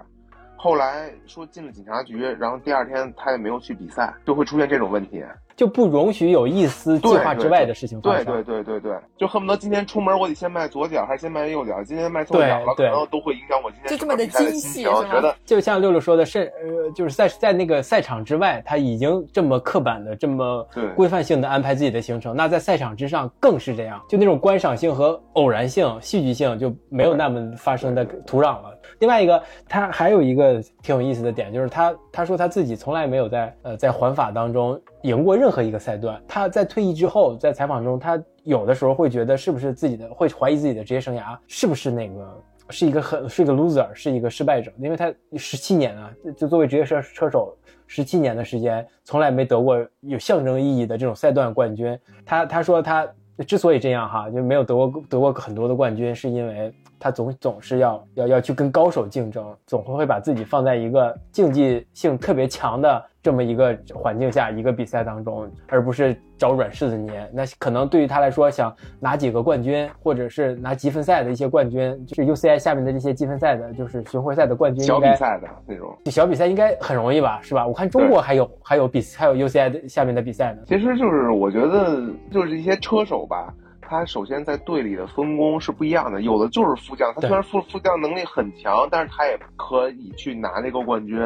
[0.56, 5.22] 后来说进了警察局，然后第二天他也没有去比赛，就会出现这种问题。
[5.56, 8.24] 就不容许有一丝计划之外的事情发生。
[8.24, 28.78] 对对对对对，就恨不得今天出门我得先迈左脚还是先迈右脚，今天迈错脚了，可能都会影响我今天就这么的精细，我觉得就像六六说的，是呃，就是在在那个赛场之外，他已经这么刻板的、这么规范性的安排自己的行程，那在赛场之上更是这样，就那种观赏性和偶然性、戏剧性就没有那么发生的土壤了。
[28.98, 34.80] 另外一个，他还有一个挺有意思的点，就是他他说他自己从来没有在呃在环法当中。
[35.02, 36.18] 赢过任何一个赛段。
[36.26, 47.54] 他在退役之后，在采访中，他有的时候会觉得是不是自己的，会怀疑自己的职业生涯是不是那个是一个很是一个 loser，是一个失败者，因为他十七年啊，就作为职业车车手。
[47.86, 51.96] 十七年的时间，从来没得过有象征意义的这种赛段冠军。
[52.24, 53.06] 他他说他
[53.46, 63.04] 之所以这样哈，就没有得过得过很多的冠军，是因为他总总是要要要去跟高手竞争，总会会把自己放在一个竞技性特别强的。
[63.24, 68.70] 这么一个环境下，一个比赛当中，而不是找软柿子捏，那可能对于他来说，想
[69.00, 77.66] 拿几个冠军，或者是拿积分赛的一些冠军，就是 UCI 下面的这些积分赛的，就是巡回赛的冠军，小比赛的那种，小比赛应该很容易吧，是吧？
[77.66, 80.60] 我看中国还有还有比还有 UCI 的下面的比赛呢。
[80.66, 83.54] 其实就是我觉得就是一些车手吧，
[83.88, 91.18] 他首先在队里的分工是不一样的，有的就是副将，他虽然副副将能力很强，但是他也可以去拿那个冠军。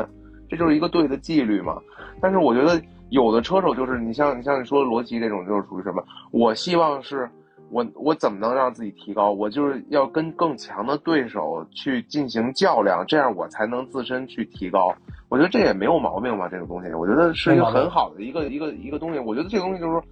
[0.50, 1.76] 这就是一个队的纪律嘛，
[2.22, 2.80] 但是我觉得
[3.10, 6.02] 有的车手就是你像你像你说罗琦这种就是属于什么？
[6.30, 7.28] 我希望是
[7.70, 9.30] 我我怎么能让自己提高？
[9.30, 14.94] 我就是要跟更强的对手去进行较量，这样我才能自身去提高。
[15.28, 19.18] 我觉得这也没有毛病吧，这个东西，我觉得是一个很好的一个一个一个东西。
[19.18, 20.02] 我觉得这个东西就是说。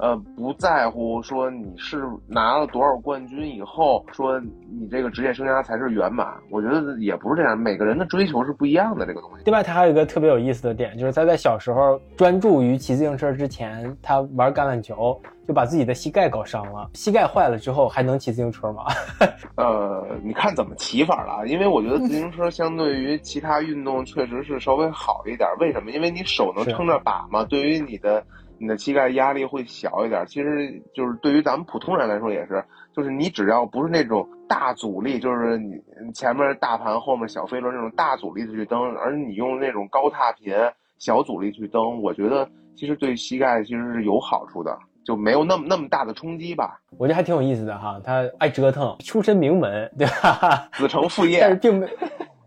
[0.00, 6.26] 呃，不在乎说你是拿了多少冠军以后，说你这个职业生涯才是圆满。
[6.50, 9.04] 我觉得也不是这样，每个人的追求是不一样的。
[9.04, 9.42] 这个东西。
[9.44, 16.88] 另外，他还有一个特别有意思的点，就是他在小时候专注于骑自行车之前，他玩橄榄球就把自己的膝盖搞伤了。
[16.94, 18.84] 膝盖坏了之后还能骑自行车吗？
[19.56, 21.46] 呃，你看怎么骑法了。
[21.46, 25.46] 因为我觉得自行车相对于其他运动确实是稍微好一点。
[25.58, 25.90] 为什么？
[25.90, 28.24] 因为你手能撑着把嘛，对于你的。
[28.60, 32.62] 你的膝盖压力会小一点，其实就是对于咱们普通人来说也是，
[32.94, 35.80] 就是你只要不是那种大阻力，就是你
[36.12, 40.54] 前面大盘后面小飞轮那种大阻力的去蹬，而你用那种高踏频
[40.98, 42.46] 小阻力去蹬，我觉得
[42.76, 46.78] 其实对膝盖其实是有好处的，就没有那么那么大的冲击吧。
[46.98, 50.68] 我觉得还挺有意思的哈，他爱折腾，出身名门，对吧？
[50.74, 51.88] 子承父业， 但是并没。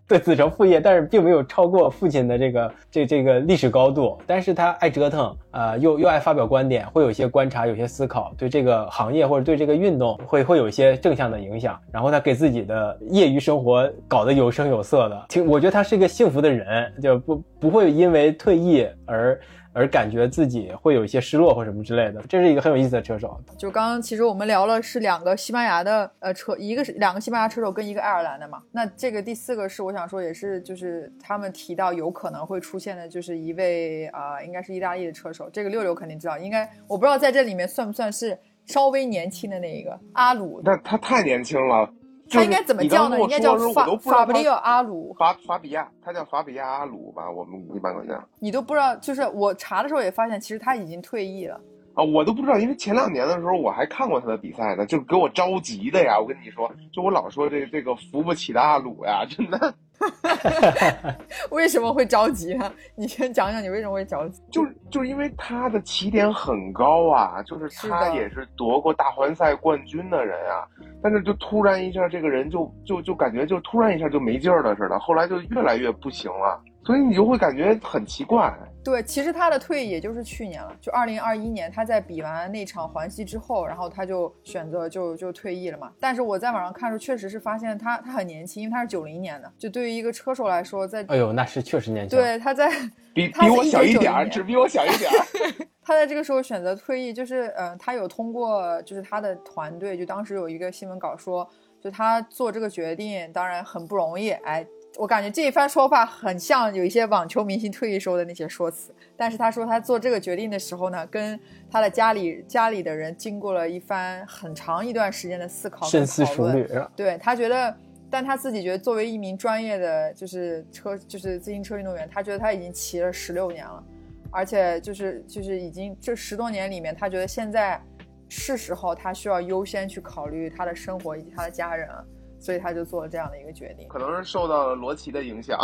[0.08, 4.18] 对子承父业，但是并没有超过父亲的这个这这个历史高度。
[4.28, 11.80] 但是他爱折腾，呃，又又爱发表观点，会有一些观察，有些思考，对这个行业或者对这个运动会会有一些正向的影响。
[11.92, 19.40] 然后他给自己的业余生活搞得有声有色的，挺我觉得他是一个幸福的人，就不不会因为退役而。
[19.74, 23.38] 而感觉自己会有一些失落或什么之类的，这是一个很有意思的车手。
[23.58, 28.62] 就刚刚其实我们聊了是两个西班牙的呃车，一个是两个西班牙车手跟一个爱尔兰的嘛。
[28.72, 35.50] 那这个第四个是我想说也是就是他们提到有可能会出现的，就是一位啊应该是意大利的车手。
[35.50, 40.62] 这个六六肯定知道，应该我不知道在这里面算不算是稍微年轻的那一个阿鲁。
[40.64, 41.90] 那他太年轻了。
[42.34, 43.20] 他应该怎么叫呢？
[43.20, 47.30] 应该叫法法布利奥阿鲁，法法比亚，他叫法比亚阿鲁吧？
[47.30, 48.22] 我们一般管叫。
[48.40, 51.60] 你都不知道，就是我查的时候也发现，其实他已经退役了
[51.94, 52.04] 啊！
[52.04, 56.20] 我都不知道，因为前两年的时候我还看过他的比赛呢，就给我着急的呀！
[56.20, 59.74] 我跟你说，就我老说这这个扶不起的阿鲁呀，真的。
[61.52, 62.72] 为什么会着急啊？
[62.96, 64.42] 你先讲讲你为什么会着急？
[64.52, 70.68] 就是就是因为他的起点很高啊，就是他也是夺过大环赛冠军的人啊，
[71.02, 78.54] 但是就突然一下，这个人就就就感觉就突然一下就没劲儿了似的，后来就越来越不行了，所以你就会感觉很奇怪。
[78.84, 85.90] 对，其实他的退役也就是去年了，就二零二一年，他在比完那场环西之后，然后他就选择就就退役了嘛。
[86.02, 92.20] 但是我在网上看的时候，确实是发现他他很年轻，因为他是九零年的，就对于一个车手来说，在哎呦那是确实年轻。
[92.20, 92.70] 对，他在
[93.16, 95.66] 比比我小一点儿，只比我小一点儿。
[95.82, 101.48] 他在这个时候选择退役，就是嗯，他有通过就是他的团队，就当时有一个新闻稿说，
[101.82, 104.68] 就他做这个决定当然很不容易，哎。
[104.98, 111.40] 我感觉这一番说法很像有一些网球明星退役时候的那些说辞，但是他说他做这个决定的时候呢，跟
[111.72, 116.68] 他的家里家里的人经过了一番很长一段时间的思考深思熟虑。
[116.96, 117.76] 对他觉得，
[118.10, 123.84] 但他自己觉得作为一名专业的就是车就是自行车运动员，他觉得他已经骑了十六年了，
[124.30, 127.82] 而且就是就是已经这十多年里面，他觉得现在
[128.30, 132.06] 是时候他需要优先去考虑他的生活以及他的家人了。
[132.44, 135.58] 所以他就做了这样的一个决定，可能是受到了罗琦的影响。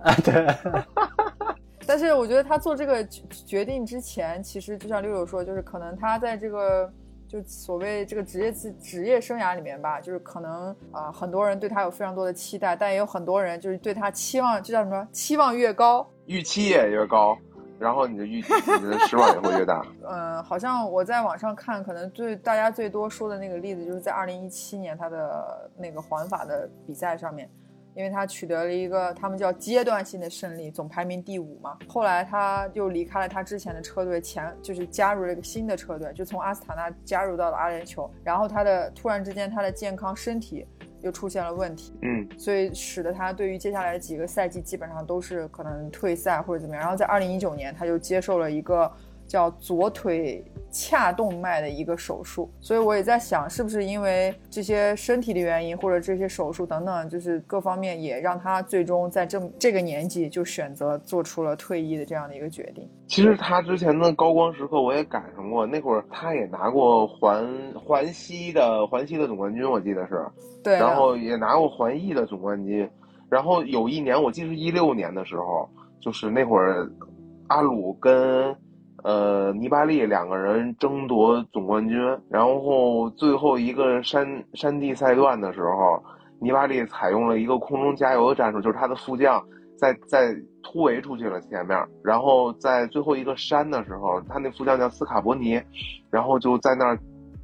[0.00, 0.46] 啊，对。
[1.84, 6.88] 但是我觉得他做这个决定之前，其实就像六六说，就是可能他在这个
[7.26, 15.08] 就所谓这个职业职职业生涯里面吧，就是可能啊，很多人对他有非常多的期待，但也有很多人就是对他期望，就叫什么？
[15.10, 17.36] 期望越高，预期也越高。
[17.78, 19.84] 然后你的预期，你的失望也会越大。
[20.08, 27.50] 嗯， 好像我在网上看，可能最大家最多说的那个例子，就是在二零一七年他的那个环法的比赛上面，
[27.94, 31.76] 因为他取得了一个他们叫阶段性的胜利，总排名第五嘛。
[31.88, 38.08] 后来他又离开了他之前的车队，前就是加入了一个新的车队，就从阿斯塔纳加入到了阿联酋。
[38.22, 40.66] 然后他的突然之间他的健康身体
[41.04, 46.82] 又出现了问题，嗯，所以使得他对于接下来的几个赛季基本上都是可能退赛或者怎么样。
[46.82, 48.90] 然后在二零一九年，他就接受了一个
[49.26, 52.50] 叫左腿髂动脉的一个手术。
[52.60, 62.88] 所以我也在想，是不是因为这些身体的原因，或者这些手术等等，就是各方面也让他最终在这这个年纪就选择做出了退役的这样的一个决定。
[63.06, 70.26] 其实他之前的高光时刻我也赶上过，那会儿他也拿过环环西的环西的总冠军，我记得是，
[70.62, 72.88] 对，然后也拿过环意的总冠军。
[73.30, 75.68] 然后有一年，我记得是一六年的时候，
[76.00, 76.88] 就是那会儿
[77.48, 78.54] 阿鲁跟
[79.04, 81.96] 呃尼巴利两个人争夺总冠军，
[82.28, 86.02] 然后最后一个山山地赛段的时候，
[86.40, 89.40] 尼巴利采用了一个空中加油的战术，就是他的副将
[89.76, 95.60] 在在突围出去了前面，然后在最后一个山的时候，他那副将叫斯卡伯尼，
[96.10, 96.98] 然后就在那儿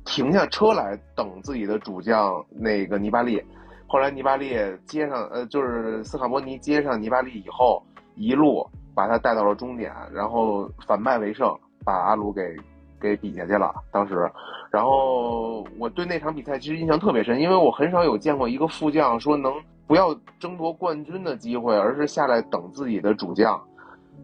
[0.07, 3.43] 停下车来等自己的主将那个尼巴利。
[3.87, 4.57] 后来尼巴利
[4.87, 7.83] 接上，呃，就是斯卡伯尼接上尼巴利以后，
[8.15, 11.53] 一路把他带到了终点，然后反败为胜，
[11.85, 12.57] 把阿鲁给
[13.01, 13.73] 给比下去了。
[13.93, 14.31] 当时，
[14.71, 19.53] 然后我对那场比赛其实印象特别深，因为我很少有见过一个副将说能
[19.87, 23.61] 不要争夺冠军的机会，而是下来等自己的主将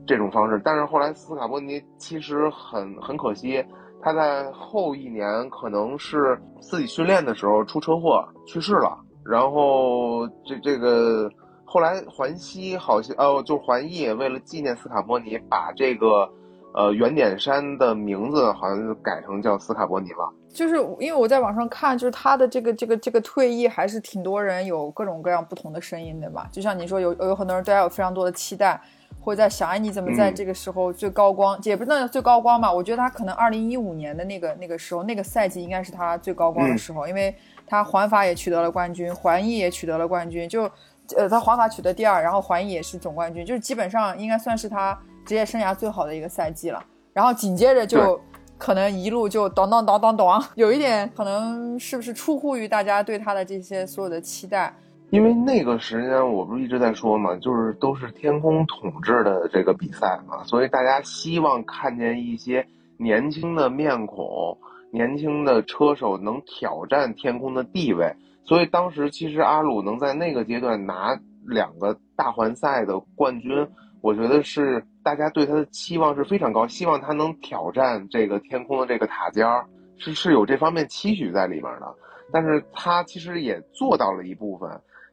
[0.07, 0.61] 这种方式。
[0.65, 3.65] 但是后来斯卡波尼其实很很可惜，
[4.03, 8.99] 他在后一年可能是自己训练的时候出车祸去世了。
[9.25, 11.29] 然后这这个
[11.77, 16.27] 后来环西好像哦，就是环意为了纪念斯卡波尼，把这个
[16.73, 20.33] 呃圆点山的名字好像改成叫斯卡波尼了。
[20.49, 26.49] 就是因为我在网上看，就是他的这个这个这个退役，还是挺多人有各种各样不同的声音的吧。
[26.51, 28.81] 就像你说，有有很多人对他有非常多的期待，
[29.21, 31.61] 或者在想，哎，你怎么在这个时候最高光？
[31.65, 32.73] 也不是那最高光吧？
[32.73, 37.35] 我觉得他可能二零一五年的那个那个时候，那个赛季应该是他最高光的时候，因为。
[37.69, 40.71] 他环法也取得了冠军，环意也取得了冠军，就，
[41.17, 46.83] 呃，他环法取得第二，然后环意也是总冠军，就是基本上应该算是他职业生涯最好的一个赛季了。
[47.13, 48.21] 然后紧接着就
[48.59, 54.75] 可能一路就咚咚咚咚咚， 有一点可能是不是出乎于大家对他的这些所有的期待？
[55.11, 64.59] 因为那个时间我不是一直在说嘛，就是都是天空统治的这个比赛嘛，所以大家希望看见一些年轻的面孔。
[64.93, 68.15] 年轻的车手能挑战天空的地位，
[68.47, 73.69] 所以当时其实阿鲁能在那个阶段拿两个大环赛的冠军，
[74.01, 79.67] 我觉得是大家对他的期望是非常高，希望他能挑战这个天空的这个塔尖儿，
[79.99, 81.95] 是是有这方面期许在里面的。
[82.33, 84.71] 但是他其实也做到了一部分，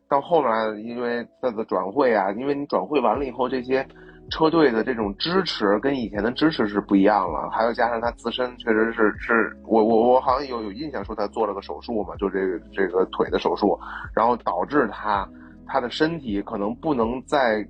[0.07, 3.85] 到后面因为他的转会啊，因为你转会完了以后这些。
[4.31, 13.77] 车队的这种支持跟以前的支持是不一样了，还有加上他自身确实是是我我我好像有有印象说他做了个手术嘛，就这个这个腿的手术，
[14.15, 15.27] 然后导致他
[15.67, 17.63] 他的身体可能不能再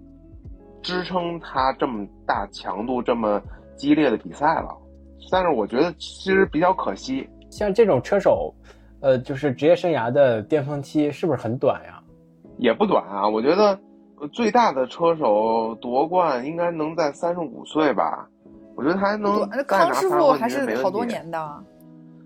[0.81, 3.41] 支撑他这么大强度这么
[3.75, 4.69] 激烈的比赛了。
[5.31, 8.53] 但是我觉得其实比较可惜，像这种车手，
[9.01, 11.99] 呃，就是职业生涯的巅峰期是不是很短呀？
[12.57, 13.77] 也不短啊，我觉得。
[14.31, 18.27] 最大的车手夺冠应该能在三十五岁吧？
[18.75, 21.63] 我觉得他还能康师傅还是好多年的，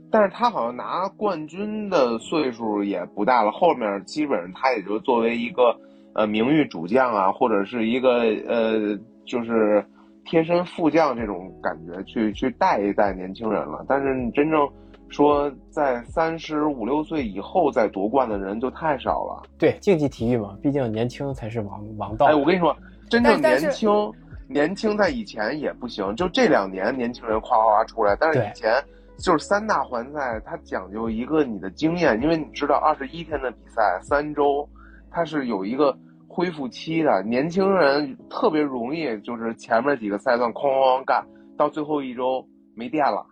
[0.10, 3.52] 但是他好像拿冠军的岁数也不大了。
[3.52, 5.76] 后面基本上他也就作为一个
[6.14, 9.86] 呃名誉主将啊，或者是一个呃就是
[10.26, 13.86] 贴身副将这种感觉去去带一带年轻人了。
[13.88, 14.68] 但是你真正。
[15.10, 19.44] 说在三十五六岁以后再夺冠的人就太少了。
[19.58, 22.26] 对，竞技体育嘛，毕竟年轻才是王王道。
[22.26, 22.76] 哎，我跟你说，
[23.10, 23.90] 真正年轻，
[24.48, 28.16] 年轻在以前也不行，就这两年年轻人夸夸夸出来。
[28.20, 28.84] 但是以前
[29.18, 34.68] 就是三大环赛，它讲究一个你的经验，因为你知道二十一天的比赛，三周，
[35.10, 35.98] 它是有一个
[36.28, 37.24] 恢复期的。
[37.24, 41.26] 年轻人特别容易就是前面几个赛段哐哐哐干，
[41.58, 42.46] 到最后一周
[42.76, 43.26] 没电了。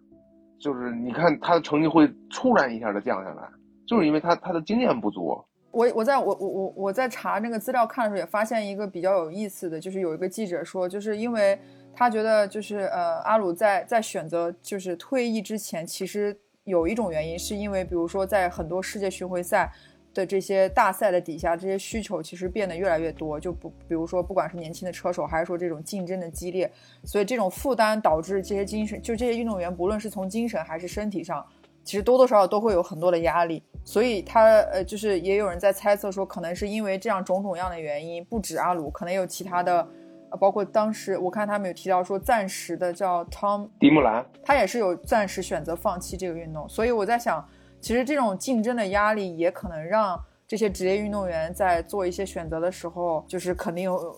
[0.60, 3.48] 就是你看他的成绩会突然一下的降下来，
[3.88, 5.38] 就是因为他他的经验不足。
[5.72, 11.60] 我我在我我我我在查那个资料看的时候也发现一个比较有意思的，就是有一个记者说，就是因为
[11.94, 19.72] 他觉得就是呃阿鲁在在选择就是退役之前，其实有一种原因是因为比如说在很多世界巡回赛。
[20.16, 26.72] 的这些大赛的底下，这些需求其实变得越来越多，就不，比如说，不管是年轻的车手，还是说这种竞争的激烈，
[27.04, 31.46] 所以这种负担导致这些精神，就这些运动员，不论是从精神还是身体上，
[31.84, 33.62] 其实多多少少都会有很多的压力。
[33.84, 39.88] 所以他呃，就是也有人在猜测说，可能是因为这样种种样的原因，不止阿鲁，可能有其他的，
[40.32, 46.68] 呃，包括当时我看他们有提到说，暂时的叫 Tom 迪木兰，他也是有暂时选择放弃这个运动。
[46.68, 47.48] 所以我在想，
[47.86, 54.12] 其实这种竞争的压力也可能让这些职业运动员在做一些选择的时候，就是肯定有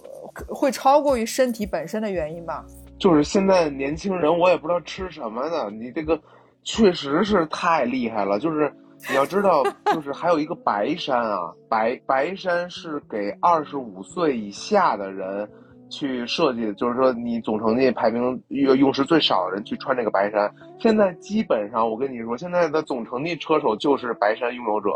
[0.48, 2.66] 会超过于身体本身的原因吧。
[2.98, 5.70] 就是现在年轻人，我也不知道吃什么呢。
[5.70, 6.18] 你这个
[6.64, 8.74] 确实是太厉害了，就是。
[9.10, 9.64] 你要知道，
[9.94, 15.48] 就是还有一个白山啊，白白山是给二十五岁以下的人
[15.90, 20.52] 去设计，就是说你总成绩排名用用时最少的人去穿这个白衫。
[20.80, 24.90] 现在基本上，我跟你说，现在的总成绩车手就是白衫拥有者，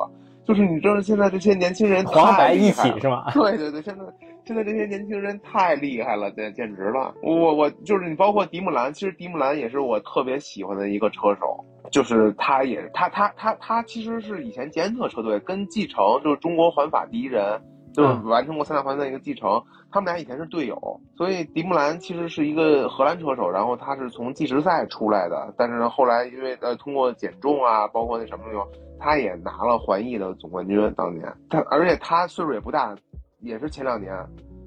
[0.45, 3.31] 就是你知道现在这些年轻人黄白一起是吗？
[3.33, 4.03] 对对对，现在
[4.45, 7.13] 现在这些年轻人太厉害了，简简直了。
[7.21, 11.63] 我我就是你，包括迪木兰，其实迪木兰也是我特别喜欢的一个车手。
[11.91, 17.59] 就是他，也他他他他其实是以前捷安特车队跟继承，就是中国环法第一人，
[17.93, 19.61] 就是完成过三大环的一个继承。
[19.91, 30.93] 他们俩以前是队友，所以迪木兰其实是一个荷兰车手，然后他是从计时赛出来的，但是后来因为呃通过减重啊，包括那什么的，他也拿了环意的总冠军。
[30.95, 32.95] 当年他而且他岁数也不大，
[33.41, 34.15] 也是前两年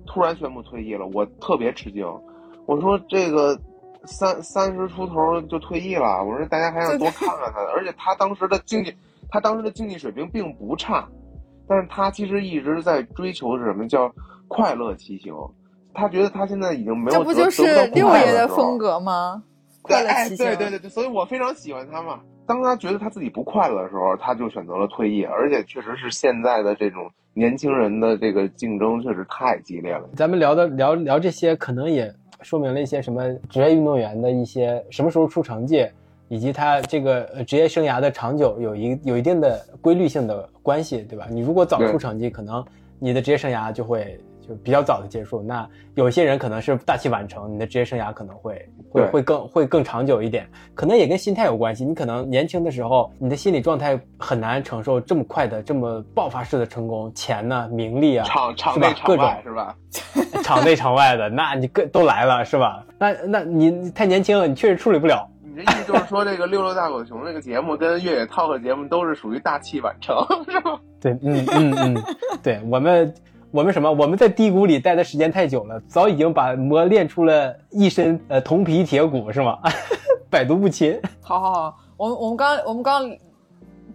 [0.07, 2.07] 突然宣布退役了，我特别吃惊，
[2.67, 3.59] 我说这个。
[4.07, 8.95] 三三十出头就退役了，我说大家还想多看看他，而且他当时的竞技，
[9.31, 11.09] 他当时的竞技水平并不差，
[11.67, 14.13] 但是他其实一直在追求是什么叫
[14.49, 15.35] 快乐骑行，
[15.93, 19.43] 他觉得他现在已经没有这不就是六爷的风格吗？
[19.83, 22.21] 快乐骑行，对对对对，所以我非常喜欢他嘛。
[22.47, 30.09] 当他觉得他自己不快乐的时候，他就选择了退役，而且确实是现在的这种年轻人的这个竞争确实太激烈了。
[30.15, 32.13] 咱们聊的聊聊这些，可能也。
[32.43, 35.89] 说明了一些什么职业运动员的一些什么时候出成绩，
[36.29, 41.27] 以及他这个职业生涯的长久有一有一定的规律性的关系，对吧？
[41.31, 42.63] 你如果早出成绩，可能
[42.99, 45.43] 你的职业生涯就会就比较早的结束。
[45.43, 50.49] 那有些人可能是大器晚成，你的职业生涯可能会会会更会更长久一点。
[50.75, 51.85] 可能也跟心态有关系。
[51.85, 59.77] 你可能年轻的时候，你的心理状态很难承受这么快的这么爆发式的成功，钱呢，名利啊，场场内场外是吧？
[60.43, 62.85] 场内场外的，那你各都来了是吧？
[62.99, 65.29] 那那你太年轻了，你确实处理不了。
[65.43, 70.17] 你的意思就是说，这个六六大狗熊这个节目跟越野 talk 节目都是属于大器晚成，
[70.51, 70.77] 是吧？
[71.01, 72.03] 对，嗯嗯嗯，
[72.43, 73.15] 对我们
[73.55, 73.89] 我们什么？
[73.89, 79.57] 我们在低谷里待的时间太久了，早已经把磨练出了一身呃铜皮铁骨，是吗？
[80.29, 81.01] 百毒不侵。
[81.21, 83.17] 好好好，我们我们刚我们刚，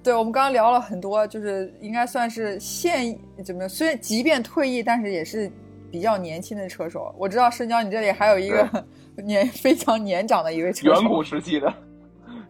[0.02, 3.68] 对我们刚刚聊了很多，就是应该算是现怎么？
[3.68, 5.52] 虽然即便退役，但是也是。
[5.92, 8.86] 比较年轻的车手，我知道深交，你这里还有一个
[9.26, 11.74] 年非常年长的一位车手，远古时期的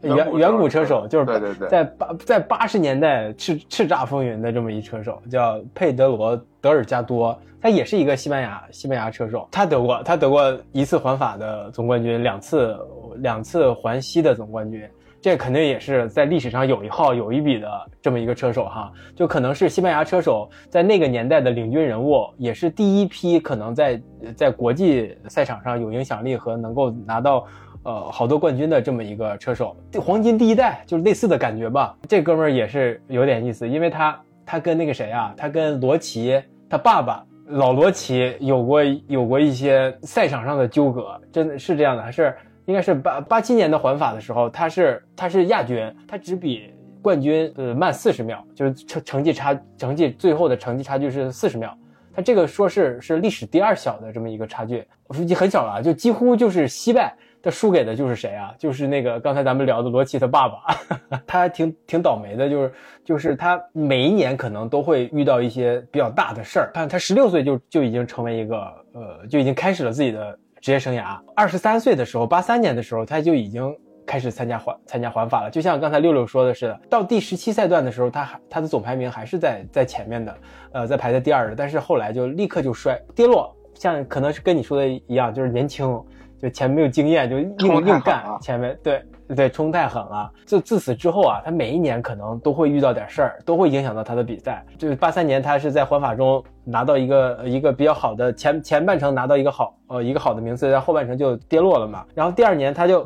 [0.02, 12.78] 远远古车手，就是对对对，在八在八十年代叱叱咤风云的这么一车手，叫佩德罗德尔加多，他也是一个西班牙西班牙车手，他得过他得过一次环法的总冠军，两次
[13.18, 14.82] 两次环西的总冠军。
[15.22, 17.70] 这肯定也是在历史上有一号有一笔的
[18.02, 24.02] 这么一个车手哈，就可能是西班牙车手在那个年代的领军人物，也是第一批可能在
[24.34, 27.46] 在国际赛场上有影响力和能够拿到
[27.84, 31.96] 呃好多冠军的这么一个车手，黄金第一代就是类似的感觉吧。
[32.08, 42.36] 这哥们儿也是有点意思，因为他他跟那个谁啊，他跟罗琦他爸爸老罗琦有过有过一些赛场上的纠葛，真的是这样的还是？
[42.66, 46.72] 应该是八八七年的环法的时候，他是他是亚军，他只比
[47.02, 51.76] 冠军呃慢四十秒，就是成成绩差成绩最后的成绩差距是四十秒，
[52.14, 57.12] 他这个说是是历史第二小的这么一个差距，我说已经很小了，就几乎就是惜败，
[57.42, 58.54] 他输给的就是谁啊？
[58.58, 60.76] 就是那个刚才咱们聊的罗齐他爸爸，
[61.28, 62.74] 他还挺挺倒霉的，就是
[63.06, 68.58] 就是他每一年可能都会遇到一些比较大的事儿，看他十六岁就就已经成为一个
[68.94, 70.38] 呃就已经开始了自己的。
[70.62, 73.74] 职业生涯，二十三岁的时候，八三年的时候，他就已经
[74.06, 75.50] 开始参加环参加环法了。
[75.50, 80.38] 就像刚才六六说的似的，到第十七赛段的时候，他还他的总排名还是在在前面的，
[80.74, 81.56] 呃，在排在第二的。
[81.56, 85.98] 但是后来就立刻就摔跌落，像可能是跟你说的一样，就是年轻，
[86.42, 89.02] 就前面没有经验，就硬硬干前面对。
[89.36, 90.28] 对，冲太狠了。
[90.44, 94.66] 就自此之后啊，他每一年可能都会遇到点事儿，都会影响到他的比赛。
[94.76, 102.04] 就是八三年，他是在环法中拿到一个一个比较好的前前半程拿到一个好呃一个好的名次，在后半程就跌落了嘛。
[102.16, 103.04] 然后第二年他就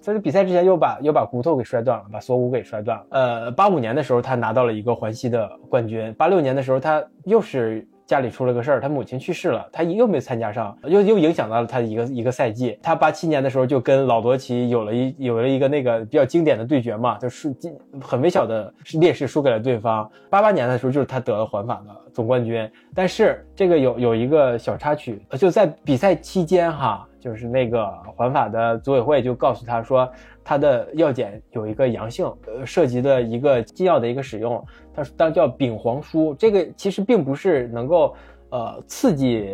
[0.00, 3.06] 在这比赛之前又把又把骨头给摔断了，把锁骨给摔断了。
[3.10, 12.78] 呃，八五年的时候他拿到了一个环西的冠军，八六年的时候他又是家里出了个事儿，他母亲去世了，他又没参加上，又又影响到了他一个一个赛季。
[12.80, 17.54] 他八七年的时候就跟老罗奇有了一有了一个那个比较经典的对决嘛，就输
[18.00, 20.08] 很微小的劣势输给了对方。
[20.30, 30.08] 八八年的时候就是他得了环法的总冠军，但是这个有有一个小插曲，就在比赛期间哈，就是那个环法的组委会就告诉他说。
[30.48, 34.64] 他的药检有一个阳性，呃，涉及的一个禁药的一个使用，
[34.96, 38.14] 它当叫丙黄舒，这个其实并不是能够，
[38.48, 39.46] 呃，刺激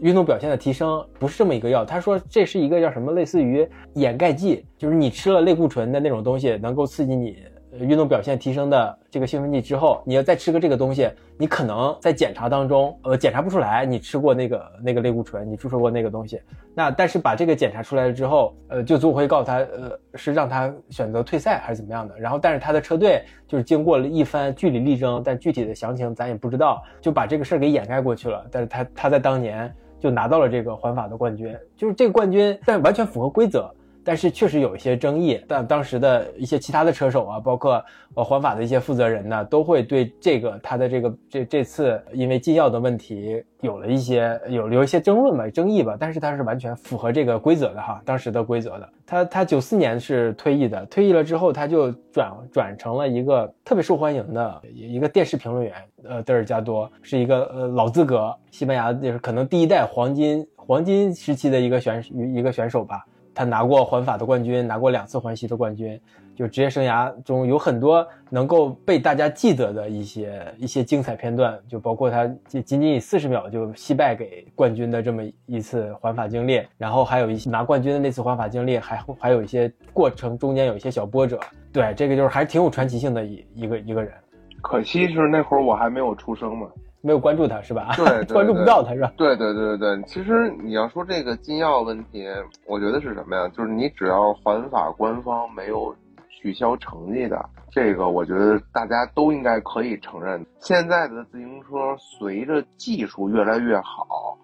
[0.00, 1.84] 运动表现的提升，不是这么一个药。
[1.84, 7.36] 他说这是一个叫什么，类似于掩盖剂，就是你吃了类固醇的那种东西，能够刺激你。
[7.78, 11.08] 运动表现提升的这个兴奋剂之后，你要再吃个这个东西，
[11.38, 16.40] 你可能在检查当中，呃，检查不出来你吃过那个那个类固醇，你注射过那个东西。
[16.74, 22.18] 那但是把这个检查出来了之后，呃，就组委会告诉他，呃，是让他选择退赛还是怎么样的。
[22.18, 28.44] 然后，但是他的车队就是经过了一番据理力争，但具体的详情咱也不知道，就把这个事儿给掩盖过去了。
[28.50, 33.70] 但是他他在当年就拿到了这个环法的冠军，就是这个冠军，但完全符合规则。
[34.04, 37.84] 但是确实有一些争议，但当时的一些其他的车手啊，包括
[38.14, 45.96] 呃环法的一些负责人呢，都会对这个他的这个这这次因为禁药的问题有了一些有有一些争论吧，争议吧。
[45.98, 48.88] 但是他是完全符合这个规则的哈，当时的规则的。
[49.06, 55.74] 他他九四年是退役的，退役了之后他就转转成了一个特别受欢迎的一个电视评论员。
[56.04, 63.04] 呃，德尔加多是一个呃老资格西班牙就是可能第一代黄金黄金时期的一个选一个选手吧。
[63.34, 65.98] 他拿过环法的冠军，拿过两次环西的冠军，
[66.34, 81.38] 就职业生涯中有很多能够被大家记得的一些一些精彩片段，就包括他仅仅以四十秒就惜败给冠军的这么一次环法经历，然后还有一些拿冠军的那次环法经历，还还有一些过程中间有一些小波折。
[81.72, 84.12] 对，这个就是还挺有传奇性的一一个一个人。
[84.60, 86.68] 可惜是那会儿我还没有出生嘛。
[87.02, 87.92] 没有关注他是吧？
[87.96, 89.12] 对，关注不到他是吧？
[89.16, 90.02] 对对对对对。
[90.04, 92.26] 其实你要说这个禁药问题，
[92.66, 93.48] 我觉得是什么呀？
[93.56, 95.94] 就是你只要环法官方没有
[96.28, 100.44] 取消成绩的，这个我觉得大家都应该可以承认。
[100.58, 104.36] 现在的自行车随着技术越来越好，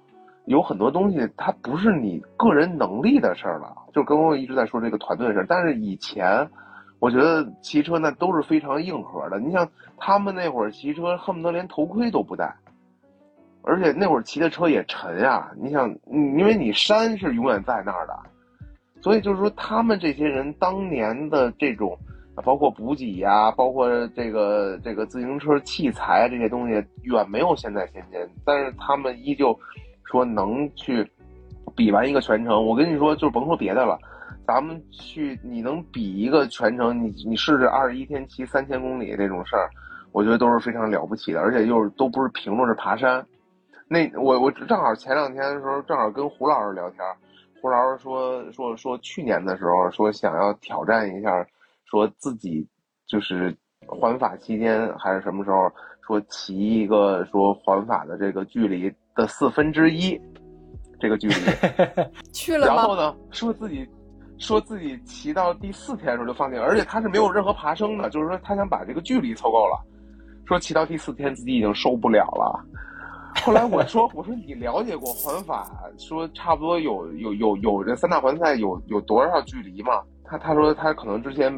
[0.47, 3.75] 有很多东西它不是你个人能力的事儿了。
[3.93, 6.49] 就跟我一直在说这个团队的事儿，但是以前。
[6.99, 9.39] 我觉得骑车那都是非常硬核的。
[9.39, 12.55] 你像他们那会儿骑车，恨不得连头盔都不戴，
[13.63, 15.51] 而且那会儿骑的车也沉呀。
[15.57, 18.19] 你想，因为你山是永远在那儿的，
[19.03, 21.99] 所以就是说，他们这些人当年的这种，
[22.45, 28.19] 包括补给呀，包括这个这个自行车器材这些东西，远没有现在先进。
[28.45, 29.59] 但是他们依旧
[30.05, 31.07] 说能去
[31.75, 32.65] 比完一个全程。
[32.67, 33.99] 我跟你说，就甭说别的了。
[34.47, 37.03] 咱们去，你能比一个全程？
[37.03, 39.69] 你你试试二十一天骑三千公里这种事儿，
[40.13, 43.27] 我觉得都是非常了不起的，而且又是都不是平路，是爬山。
[43.89, 47.01] 那我我正好前两天的时候，正好跟胡老师聊天，
[47.61, 51.45] 胡老师说说说去年的时候说想要挑战一下，
[51.85, 52.65] 说自己
[53.09, 53.53] 就是
[53.85, 55.69] 环法期间还是什么时候
[56.07, 60.21] 说骑一个说环法的这个距离的四分之一，
[61.01, 61.35] 这个距离
[62.33, 63.89] 去了然后呢，说自己。
[64.39, 69.81] 说自己骑到第四天的时候就放弃了，而且他是没有任何爬升的，就是说他想把这个距离凑够了。
[70.47, 72.65] 说骑到第四天自己已经受不了了。
[73.43, 75.69] 后来我说我说你了解过环法，
[75.99, 80.01] 说差不多有有有有这三大环赛有有多少距离吗？
[80.25, 81.53] 他他说他可能之前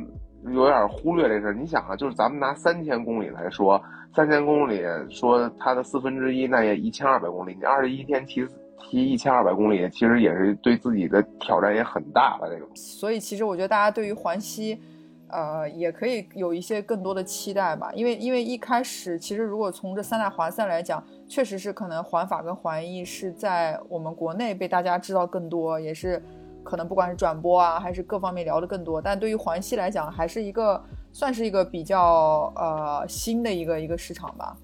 [0.45, 1.55] 有点忽略这事。
[1.55, 3.81] 你想啊，就是咱们拿三千公里来说，
[4.15, 8.47] 三千公里说它的四分之一，那也一千二百公里，你二十一天骑。
[8.81, 12.69] 骑一千二百公里，其实也是对自己的挑战也很大的这种。
[12.75, 14.81] 所以，其实我觉得大家对于环西，
[15.29, 17.91] 呃，也可以有一些更多的期待吧。
[17.95, 26.23] 因为，因为一开始，其实如果从这三大环赛来讲，确实是可能环法跟环意是在我们国内被大家知道更多，也是
[26.65, 29.03] 可能不管是转播啊，还是各方面聊的更多。
[29.03, 34.57] 但对于环西来讲，还是一个算是一个比较呃新的一个一个市场吧。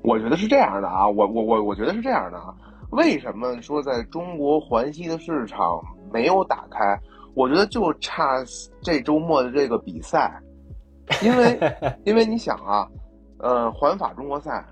[0.00, 2.54] 我觉得是这样的啊，我我我我觉得是这样的啊。
[2.90, 5.80] 为什么说在中国环西的市场
[6.12, 6.98] 没有打开？
[7.34, 8.42] 我觉得就差
[8.80, 10.42] 这周末的这个比赛，
[11.22, 11.58] 因为
[12.04, 12.88] 因为你想啊，
[13.38, 14.64] 呃，环法中国赛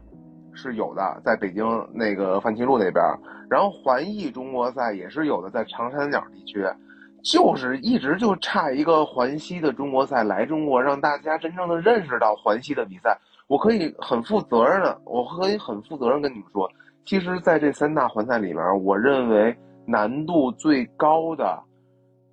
[0.53, 3.05] 是有的，在北京那个范齐路那边，
[3.49, 6.64] 然后环意中国赛也是有的，在长三角地区，
[7.23, 13.17] 就是一直就差一个环西的中国赛来中国，让大家真正的认识到环西的比赛。
[13.47, 16.69] 我可以很负责任的，我可以很负责任跟你们说。
[17.07, 21.63] 其实，在这三大环赛里面，我认为难度最高的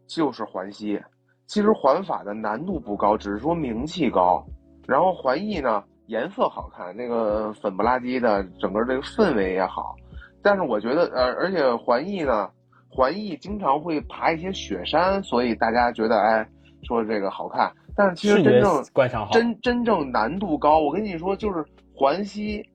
[0.07, 0.99] 就是环西。
[1.45, 4.43] 其实环法的难度不高，只是说名气高。
[4.87, 9.95] 然后环意呢，颜色好看，那个粉不拉几的，整个这个氛围也好。
[10.41, 12.49] 但是我觉得，呃，而且环艺呢，
[12.89, 16.47] 环艺经常会爬一些雪山，所以大家觉得，哎，
[16.81, 17.71] 说这个好看。
[17.95, 20.79] 但是其实真正观赏好，真真正难度高。
[20.79, 21.63] 我跟你说，就是
[21.95, 22.65] 环西，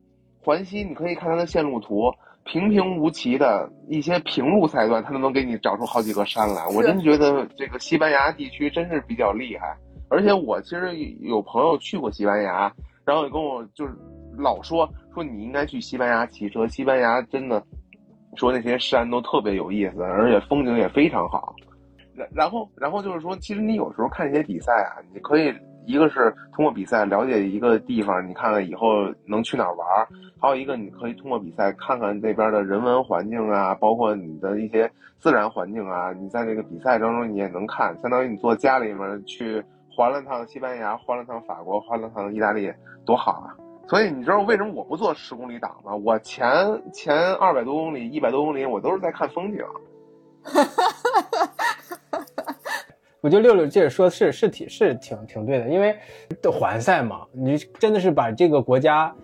[0.49, 2.11] 环西，你可以看它的线路图，
[2.45, 6.67] 平平无奇的一些平路赛段，它都能给你找出好几个山来。
[6.69, 9.77] 我真觉得这个西班牙地区真是比较厉害。
[10.09, 12.73] 而且我其实有朋友去过西班牙，
[13.05, 13.93] 然后也跟我就是
[14.39, 17.63] 老说说你应该去西班牙骑车，西班牙真的
[18.37, 21.55] 说那些山都特别有意思，而且风景也非常好。
[22.15, 25.53] 然然后然后就是说，其实你有时候看一些比赛啊，你可以
[25.89, 30.07] 一个是通过比赛了解一个地方，你看看以后能去哪儿玩儿；
[30.39, 36.13] 还有一个你可以通过比赛看看那边的人文环境啊，包括你的一些自然环境啊。
[36.13, 39.65] 你在这个比赛当中你也能看，相当于你坐家里面去。
[39.91, 42.73] 环了趟西班牙，环了趟法国，环了趟意大利，
[43.05, 43.51] 多好啊！
[43.89, 45.93] 所以你知道为什么我不做十公里档吗？
[45.97, 46.49] 我前
[46.93, 49.59] 前二百多公里、一百多公里，我都是在看风景。
[53.21, 55.97] 我觉得六六这说是是挺是挺挺对的，因为
[56.41, 59.15] 的环赛嘛，你真的是把这个国家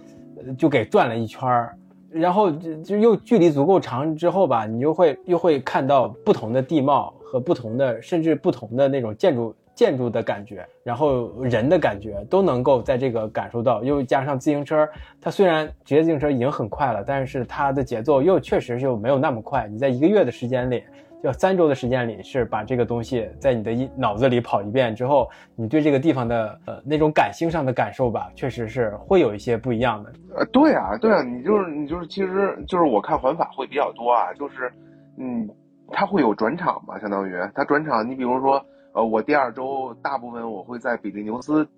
[0.58, 1.76] 就给转了一圈儿，
[2.10, 9.54] 然后就又距离足够长之后吧，你就会又会看到不同的地貌和不同的甚至不同的那种建筑。
[9.76, 14.88] 建筑的感觉，然后人的感觉都能够在这个感受到，又加上自行车，
[15.20, 19.66] 它虽然职业自行车已经很快了，但是它的节奏又确实就没有那么快。
[19.66, 20.84] 你在一个月的时间里，
[21.24, 30.12] 要三周的时间里，是把这个东西在你的脑子里跑一遍之后，你对这个地方的呃那种感性上的感受吧，确实是会有一些不一样的。
[30.36, 34.70] 呃，对啊，对啊，你就是你就是，其实就是我看环法会比较多啊，就是
[35.18, 35.48] 嗯，
[35.90, 38.64] 它会有转场嘛，相当于它转场，你比如说。
[38.96, 41.68] 呃，我第二周大部分我会在比利牛斯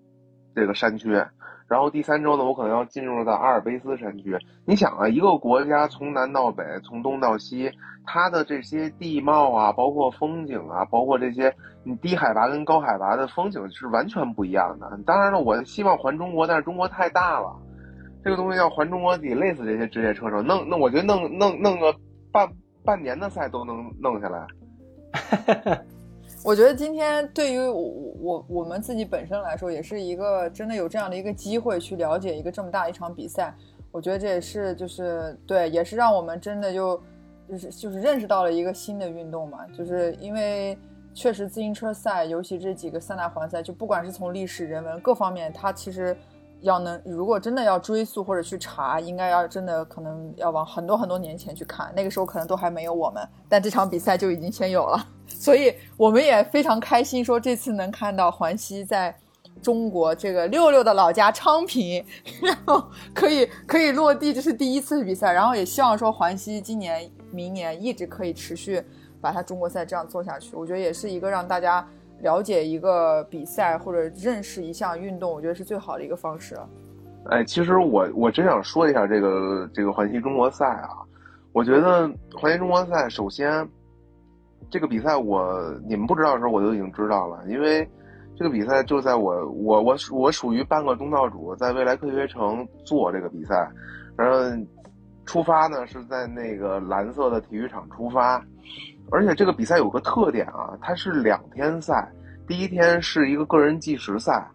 [0.55, 1.19] 这个山区，
[1.69, 4.37] 然后第三周呢，我可能要进入到阿尔卑斯山区。
[4.65, 7.71] 你想啊，一个国家从南到北，从东到西，
[8.05, 11.53] 它的这些地貌啊，包括风景啊，包括这些
[11.83, 14.89] 你低海拔跟高海拔的风景是完全不一样的。
[15.05, 17.55] 当然了，我希望环中国，但是中国太大了，
[18.23, 20.41] 这个东西要环中国得累死这些职业车手。
[20.43, 21.93] 弄那我觉得弄弄弄个
[22.31, 22.49] 半
[22.85, 24.47] 半年的赛都能弄下来。
[26.47, 27.83] 我觉得今天对于我
[28.21, 33.53] 我我们自己本身来说，也是一个真的有这样的一个机会去了解一个这么大一场比赛。
[33.91, 37.03] 我觉得这也是就是对，也是让我们真的就
[37.49, 39.67] 就是就是认识到了一个新的运动嘛。
[39.77, 40.79] 就是因为
[41.13, 46.17] 确实自行车赛，尤其这几个三大环赛，就不管是从历史、人文各方面，它其实
[46.61, 55.07] 要能如果真的要追溯或者去查，应该要真的可能要往很多很多年前去看，那个时候可能都还没有我们，但这场比赛就已经先有了。
[55.29, 59.15] 所以我们也非常开心，说这次能看到环西在
[59.63, 62.05] 中国这个六六的老家昌平，
[62.43, 62.85] 然后
[63.15, 65.33] 可以可以落地，这是第一次比赛。
[65.33, 68.85] 然后也希望说环西今年、明年一直可以持续
[69.21, 70.55] 把它中国赛这样做下去。
[70.55, 71.87] 我觉得也是一个让大家
[72.21, 76.57] 了解一个比赛或者认识一项运动，我觉得是最好的一个方式。
[77.27, 80.91] 哎，其实我我真想说一下这个这个环西中国赛啊，
[81.53, 83.69] 我觉得环西中国赛首先。
[84.69, 87.89] 这个比赛我你们不知道的时候我就已经知道了，因为
[88.35, 93.71] 这个比赛就在我我我我属于半个东道主，在未来科学城做这个比赛，
[94.17, 94.41] 然后
[95.25, 98.45] 出发呢是在那个蓝色的体育场出发，
[99.11, 102.11] 而且这个比赛有个特点啊，它是两天赛，
[102.47, 104.47] 第一天是一个个人计时赛，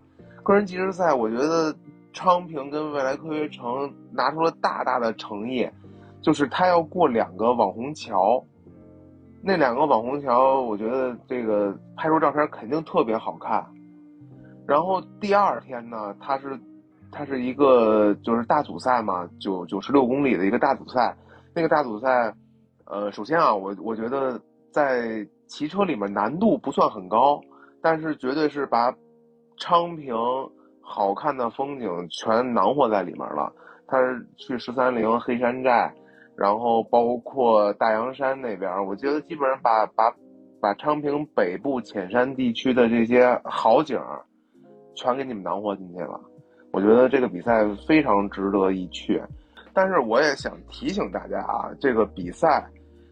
[0.43, 1.73] 个人计时赛我觉得
[2.13, 5.69] 昌平跟未来科学城拿出了大大的诚意，
[6.21, 8.43] 就是他要过两个网红桥。
[9.43, 13.65] 那两个网红桥，我觉得这个拍出照片肯定特别好看。
[14.67, 16.59] 然后第二天呢，它是
[17.11, 21.15] 它是一个就是大组赛嘛，九九十六公里的一个大组赛。
[21.55, 22.31] 那个大组赛，
[22.91, 24.37] 呃，首先啊，我我觉得
[24.69, 27.39] 在骑车里面难度不算很高，
[27.81, 28.93] 但是绝对是把
[29.57, 30.13] 昌平
[30.81, 33.49] 好看的风景全囊括在里面了。
[33.87, 35.93] 它是去十三陵黑山寨。
[36.37, 40.11] 然后包括大洋山那边，我觉得基本上把把
[40.59, 43.99] 把昌平北部浅山地区的这些好景，
[44.95, 46.19] 全给你们囊括进去了。
[46.71, 49.21] 我觉得这个比赛非常值得一去。
[49.71, 52.65] 但是我也想提醒大家啊，这个比赛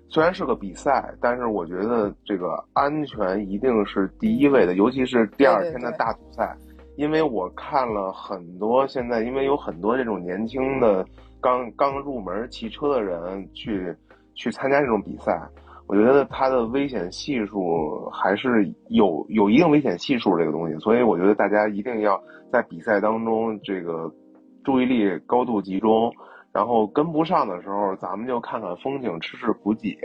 [0.10, 6.53] 虽然是个比赛，但是我觉得这个安全一定是第一位的，尤其是第二天的大组赛，
[6.97, 11.05] 因为我看了很多现在，因为有很多这种年轻的。
[11.41, 13.95] 刚刚入门骑车的人去
[14.36, 15.41] 去参加这种比赛，
[15.88, 24.14] 我觉得它的危险系数还是有有一定危险系数这个东西，所以我觉得大家一定要在比赛当中这个
[24.66, 26.12] 注意力高度集中，
[26.54, 29.97] 然后跟不上的时候，咱们就看看风景，吃吃补给，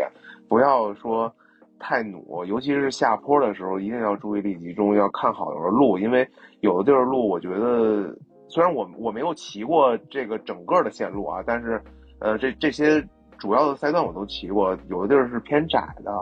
[0.48, 1.32] 不要说
[1.78, 6.26] 太努，尤其是下坡的时候，一定要注意力集中，要看好的路，因为
[6.60, 8.14] 有的地儿路，我觉得
[8.48, 11.82] 虽然我我没有骑过这个整个的线路啊，但是
[12.20, 13.02] 呃，这这些
[13.38, 16.12] 主要的赛段我都骑过，有的地儿是偏窄的，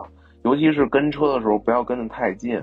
[0.43, 2.61] 尤其是跟车的时候，不要跟得太近。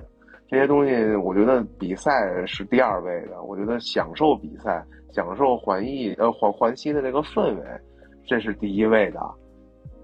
[0.49, 2.11] 这些东西，我觉得比赛
[2.45, 3.41] 是第二位的。
[3.45, 7.65] 我觉得享受比赛、享受环意呃环环西的这个氛围，
[8.27, 9.21] 这是第一位的。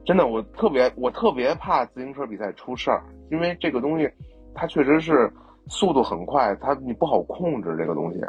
[0.04, 4.08] 真的，我特别我特别怕自行车比赛出事儿，因为这个东西
[4.54, 5.32] 它确实是
[5.68, 8.20] 速度很快，它你不好控制这个东西。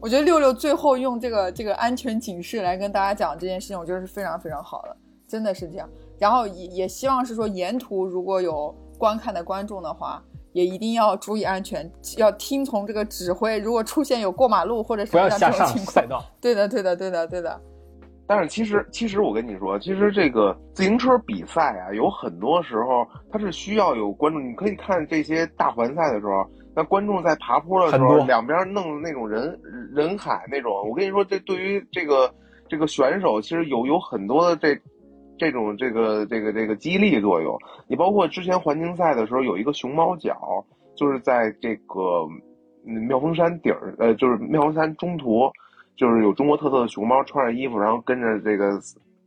[0.00, 4.96] 我觉得六六最后用这个这个安全警示来跟大家讲这件事情，我觉得是非常非常好的，
[5.28, 5.86] 真的是这样。
[6.18, 10.22] 然后也也希望是说沿途如果有观看的观众的话。
[10.52, 13.58] 也一定要注意安全，要听从这个指挥。
[13.58, 16.24] 如果出现有过马路或者是不要下上赛道。
[16.40, 17.60] 对的，对的，对的，对的。
[18.26, 24.40] 但是其实，其实我跟你说，其实这个自行车比赛啊，有很多时候它是需要有观众。
[24.48, 26.44] 你可以看这些大环赛的时候，
[26.74, 29.58] 那观众在爬坡的时候，两边弄那种人
[29.92, 30.72] 人海那种。
[30.88, 32.32] 我跟你说，这对于这个
[32.68, 34.80] 这个选手，其实有有很多的这。
[35.40, 40.62] 这种这个这个这个激励作用，你包括之前环境赛的时候有一个熊猫脚，
[40.94, 42.28] 就是在这个
[42.84, 45.50] 妙峰山顶儿，呃，就是妙峰山中途，
[45.96, 48.78] 就是有中国特色的熊猫穿着衣服，然后跟着这个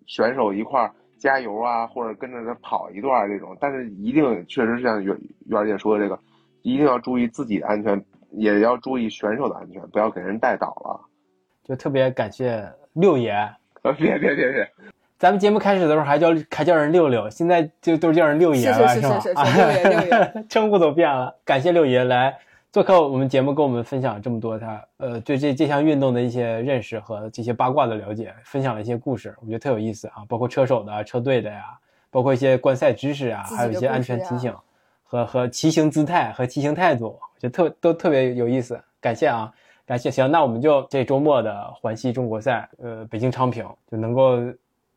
[0.05, 3.57] 选手一块儿加油啊，或者跟着他跑一段这种。
[3.59, 6.19] 但是一定确实是像袁袁姐说的这个，
[6.61, 7.99] 一定要注意自己的安全，
[8.33, 11.01] 也要注意选手的安全，不要给人带倒了。
[11.63, 13.31] 就特别感谢六爷，
[13.81, 14.71] 呃，别别别别。
[15.23, 18.99] 咱们节目开始的时候还叫还叫人六六，现在就都叫人六爷了，是
[19.33, 19.45] 吧？
[19.55, 21.33] 六爷六爷， 称呼都变了。
[21.45, 22.37] 感谢六爷来
[22.73, 30.25] 做客我们节目，跟我们分享这么多他呃对这这项运动的一些认识和这些八卦的了解，分享了一些故事，我觉得特有意思啊。
[30.27, 31.67] 包括车手的、车队的呀，
[32.11, 34.53] 包括一些观赛知识啊，还有一些安全提醒
[35.05, 38.77] 和和骑行姿态和骑行态度，我觉得特都特别有意思。
[38.99, 39.49] 感谢啊，
[39.85, 40.11] 感谢。
[40.11, 44.37] 行，那我们就这周末的环西中国赛，呃，北京昌平就能够。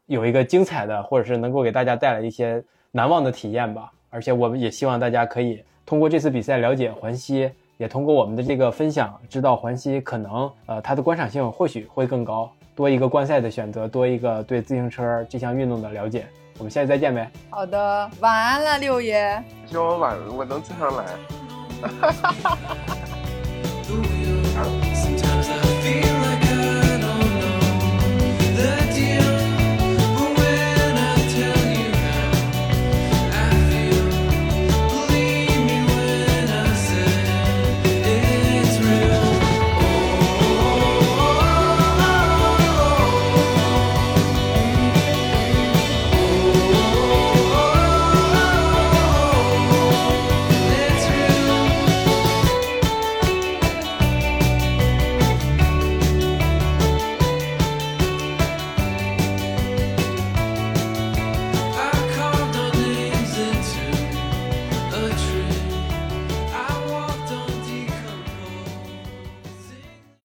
[0.07, 3.93] 有一个精彩的，或者是能够给大家带来一些难忘的体验吧。
[4.09, 16.25] 而且我们也希望大家可以通过这次比赛了解环西，也通过我们的这个分享，知道环西可能呃它的观赏性或许会更高，多一个观赛的选择，多一个对自行车这项运动的了解。
[16.59, 17.31] 我们下期再见呗。
[17.51, 19.43] 好的，晚安了，六爷。
[19.67, 21.05] 希望我晚我能经常来。
[21.83, 22.57] 哈哈哈哈
[24.55, 24.86] 哈。